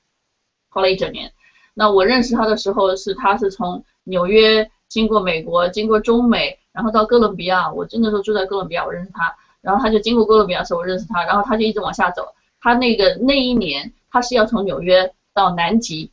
[0.71, 1.33] 花了一整年。
[1.75, 7.71] 那我认识他的时候是他是从纽约经过美国，经过中美，然后到哥伦比亚。
[7.71, 9.37] 我真的是住在哥伦比亚，我认识他。
[9.61, 12.27] 然后他就经过哥伦比亚时候，我认识他，然后他就一直往下走。
[12.61, 16.11] 他那个那一年，他是要从纽约到南极，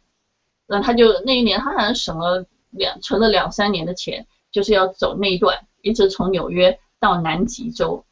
[0.68, 8.06] 那他就那一年，他好像省了两存了两三年的钱，就是要走那一段，一直从纽约到南极洲。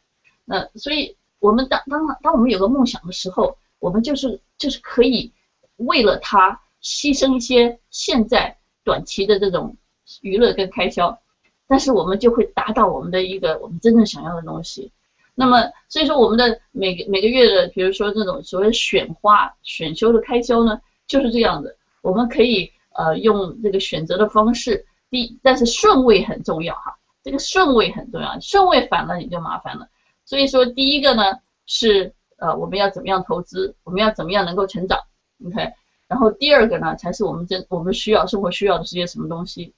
[0.45, 5.31] 那所以，我们当当当我们有个梦想的时候，我们就是就是可以
[5.77, 9.77] 为了他牺牲一些现在短期的这种
[10.21, 11.19] 娱乐跟开销，
[11.67, 14.91] 但是我们就会达到我们的一个我们真正想要的东西。
[15.35, 21.75] 那么，所以说我们的每个每个月的，比如说这种所谓选花、选修的开销呢，就是这样的。
[22.01, 29.87] 我们可以呃用这个选择的方式，第，但是顺位很重要哈，这个顺位很重要，顺位反了你就麻烦了。
[30.25, 31.23] 所以说第一个呢
[31.65, 34.99] 是呃我们要怎么样投资，我们要怎么样能够成长
[35.47, 35.71] ，OK。
[36.07, 39.73] 然后第二个呢才是我们真我们需要生活需要的是些什么东西。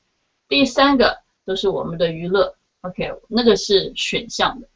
[0.49, 4.67] 第三个都是我们的娱乐，OK，那个是选项的。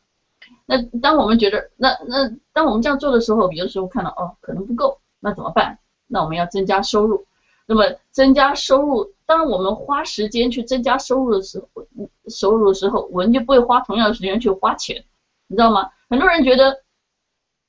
[0.72, 5.80] 那当我们觉得，那那当我们这样做的时候，有的时候看到哦，可能不够，那怎么办？
[6.06, 7.26] 那我们要增加收入。
[7.66, 11.88] 那么增加收入，当我们花时间去增加收入的时候，
[12.28, 15.04] 收入的时候，我们就不会花同样的时间去花钱，
[15.48, 15.90] 你知道吗？
[16.08, 16.84] 很多人觉得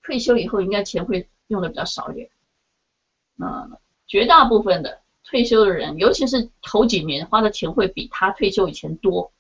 [0.03, 2.29] 退休以后应该钱会用的比较少一点，
[3.39, 9.33] 嗯，绝大部分的退休的人，尤其是头几年花的钱会比他退休以前多，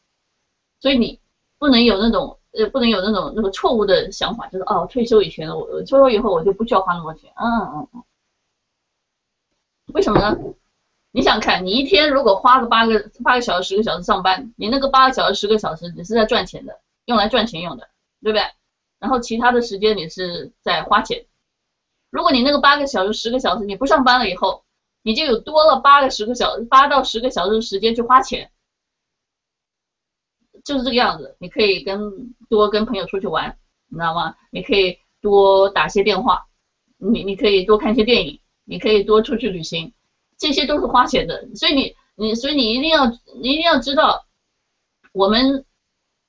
[0.80, 1.20] 所以你
[1.58, 2.38] 不能有那种。
[2.52, 8.02] 呃，不能有那种那个错误的想法，就是哦，退休以前我退休以后我就不需要花那么多钱，嗯嗯嗯，
[9.94, 10.36] 为什么呢？
[11.12, 17.88] 你想看，你一天如果花个八个八个小时、十个小时上班，你那个八个小时、十个小时你是在赚钱的，用来赚钱用的，
[18.22, 18.44] 对不对？
[19.00, 21.26] 然后其他的时间你是在花钱。
[22.10, 24.62] 如果你那个八个小时、十个小时你不上班了以后，
[25.02, 28.50] 你就有多了八个十个小、八到十个小时的时间去花钱。
[30.64, 31.98] 就是这个样子，你可以跟
[32.48, 33.56] 多跟朋友出去玩，
[33.88, 34.36] 你知道吗？
[34.50, 36.46] 你可以多打些电话，
[36.98, 39.92] 你你可以多看些电影，你可以多出去旅行，
[40.38, 41.48] 这些都是花钱的。
[41.54, 44.26] 所以你你所以你一定要你一定要知道，
[45.12, 45.64] 我们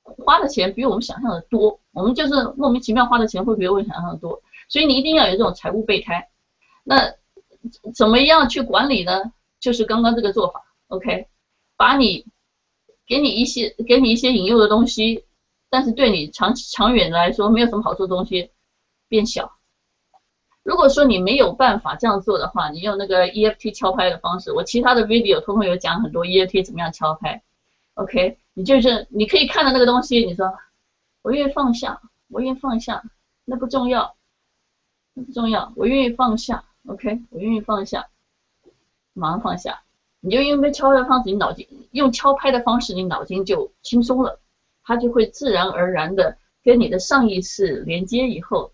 [0.02, 6.28] 花的钱比我们想象的多，我们就是莫名其妙花的钱会比我们想象的多，所以你一定要有这种财务备胎。
[6.84, 7.14] 那
[7.94, 9.32] 怎么样去管理呢？
[9.60, 11.26] 就是刚刚这个做法，OK，
[11.76, 12.26] 把你。
[13.06, 15.24] 给你一些给你一些引诱的东西，
[15.70, 18.50] 但是对你长长远来说没有什么好处的东西
[19.08, 19.52] 变小。
[20.62, 27.42] 如果说你没有办法这样做的话，你用那个 EFT 敲拍的方式，我其他的 video 通通有讲很多 EFT 怎么样敲拍。
[27.94, 30.54] OK，你就是你可以看到那个东西，你说
[31.22, 33.02] 我愿意放下，我愿意放下，
[33.44, 34.14] 那不重要，
[35.14, 38.06] 那不重要，我愿意放下，OK，我愿意放下，
[39.14, 39.81] 马上放下。
[40.24, 44.38] 你就用敲的方式，你脑筋用敲拍的方式，你脑筋就轻松了，
[44.84, 48.72] 它就会自然而然的跟你的上意识连接以后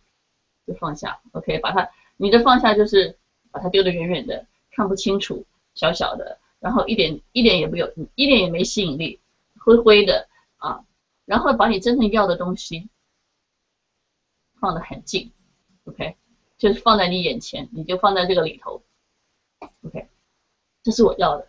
[0.67, 1.89] 就放下，OK，把它
[2.19, 3.17] 你的放下就是
[3.51, 9.19] 把它丢得远远的，看不清楚，小小的，然后一点一点也没有，一点也没吸引力，
[9.59, 10.29] 灰灰的
[10.59, 10.85] 啊，
[11.25, 12.91] 然后把你真正要的东西
[14.61, 15.33] 放得很近
[15.87, 16.15] ，OK，
[16.59, 18.83] 就是放在你眼前，你就放在这个里头
[19.87, 20.09] ，OK。
[20.89, 21.47] 这是我要的，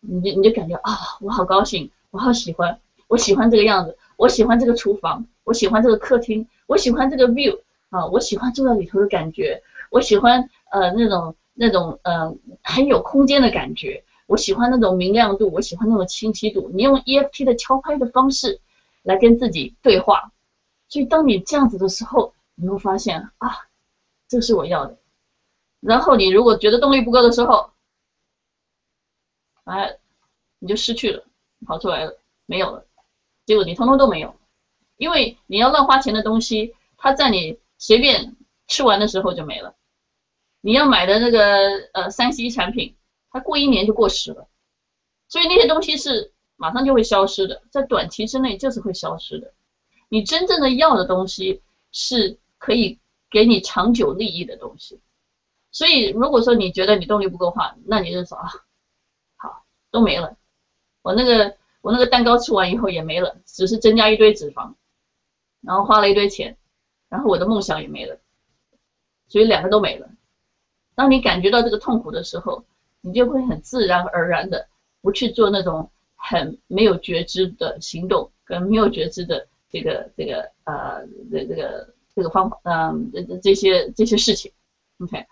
[0.00, 7.60] 你就你就感觉啊，我好高兴，我好喜欢，我喜欢这个样子，我喜欢这个厨房，我喜欢这个客厅，我喜欢这个 view
[7.90, 16.70] 啊，我喜欢住在里头的感觉，我喜欢呃那种那种呃很有空间的感觉，我喜欢那种明亮度，我喜欢那种清晰度。
[16.72, 18.60] 你用 EFT 的敲拍的方式
[19.02, 20.32] 来跟自己对话，
[20.88, 23.58] 所以当你这样子的时候，你会发现啊，
[24.26, 24.96] 这是我要的。
[25.80, 27.70] 然后你如果觉得动力不够的时候，
[29.70, 29.98] 哎，
[30.58, 31.24] 你就失去了，
[31.64, 32.84] 跑出来了，没有了，
[33.46, 34.34] 结果你通通都没有，
[34.96, 39.76] 因为你要乱花钱的东西，它在你随便吃完的时候就没了。
[40.60, 42.96] 你要买的那个呃三 C 产品，
[43.30, 44.48] 它过一年就过时了，
[45.28, 49.52] 所以那些东西是马上就会消失的，在短期之内就是会消失的。
[50.08, 51.62] 你真正的要的东西
[51.92, 52.98] 是可以
[53.30, 55.00] 给你长久利益的东西，
[55.70, 58.50] 所以如果说你觉得你动力不够的话，那你就说啊。
[59.90, 60.36] 都没了，
[61.02, 64.74] 我那个我那个蛋糕吃完以后也没了，只是增加一堆脂肪，
[65.62, 66.56] 然后花了一堆钱，
[67.08, 68.16] 然后我的梦想也没了，
[69.26, 70.08] 所以两个都没了。
[70.94, 72.64] 当你感觉到这个痛苦的时候，
[73.00, 74.68] 你就会很自然而然的
[75.00, 84.52] 不去做那种很没有觉知的行动，跟没有觉知的这个这个呃这这个这个方法，嗯、呃、这这些这些事情
[85.00, 85.26] ，OK，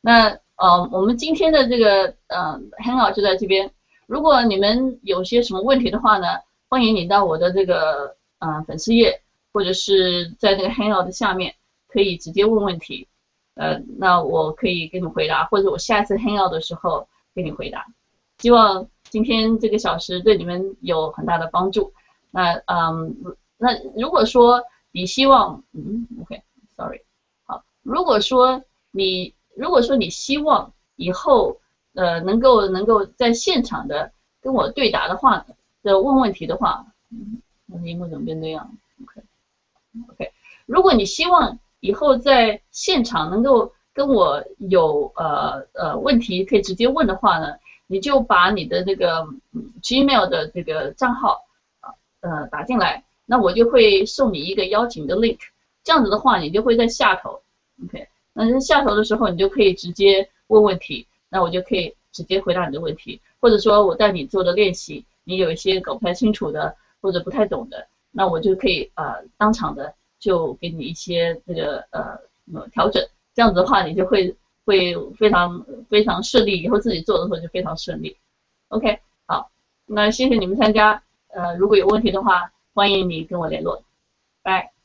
[0.00, 3.70] 那呃我们今天的这个呃 hangout 就在这边。
[4.08, 6.26] 如果你们有些什么问题的话呢，
[6.70, 9.20] 欢迎你到我的这个呃粉丝页，
[9.52, 11.54] 或者是在那个 Hangout 的下面，
[11.88, 13.06] 可以直接问问题，
[13.54, 17.84] 呃，那我可以给你回答，或者我下次 Hangout 的时候给你回答。
[18.38, 21.92] 希望今天这个小时对你们有很大的帮助。
[22.30, 23.14] 那嗯，
[23.58, 27.02] 那如果说你希望，嗯，OK，Sorry，
[27.44, 31.60] 好，如果说你如果说你希望以后。
[31.98, 35.44] 呃，能够能够在现场的跟我对答的话，
[35.82, 38.70] 的问问题的话，嗯，我的荧幕怎么变这样
[39.02, 40.30] ？OK，OK，
[40.64, 47.56] 如果你希望以后在现场能够跟我有呃呃问题可以直接问的话呢，
[47.88, 49.26] 你就把你的这个
[49.82, 51.46] Gmail 的这个账号
[52.20, 55.40] 呃打进来，那我就会送你一个邀请的 link，
[55.82, 57.40] 这样子的话，你就会在下头
[57.84, 61.07] ，OK，那在下头的时候，你就可以直接问问题。
[61.28, 72.18] 那我就可以直接回答你的问题，或者说我带你做的练习，你有一些搞不太清楚的或者不太懂的，那我就可以呃当场的就给你一些这个呃
[72.72, 78.16] 调整，这样子的话你就会会非常非常顺利，以后自己做的时候就非常顺利。
[78.68, 79.50] OK，好，
[79.86, 83.82] 那谢谢你们参加，呃如果有问题的话，欢迎你跟我联络，
[84.42, 84.77] 拜。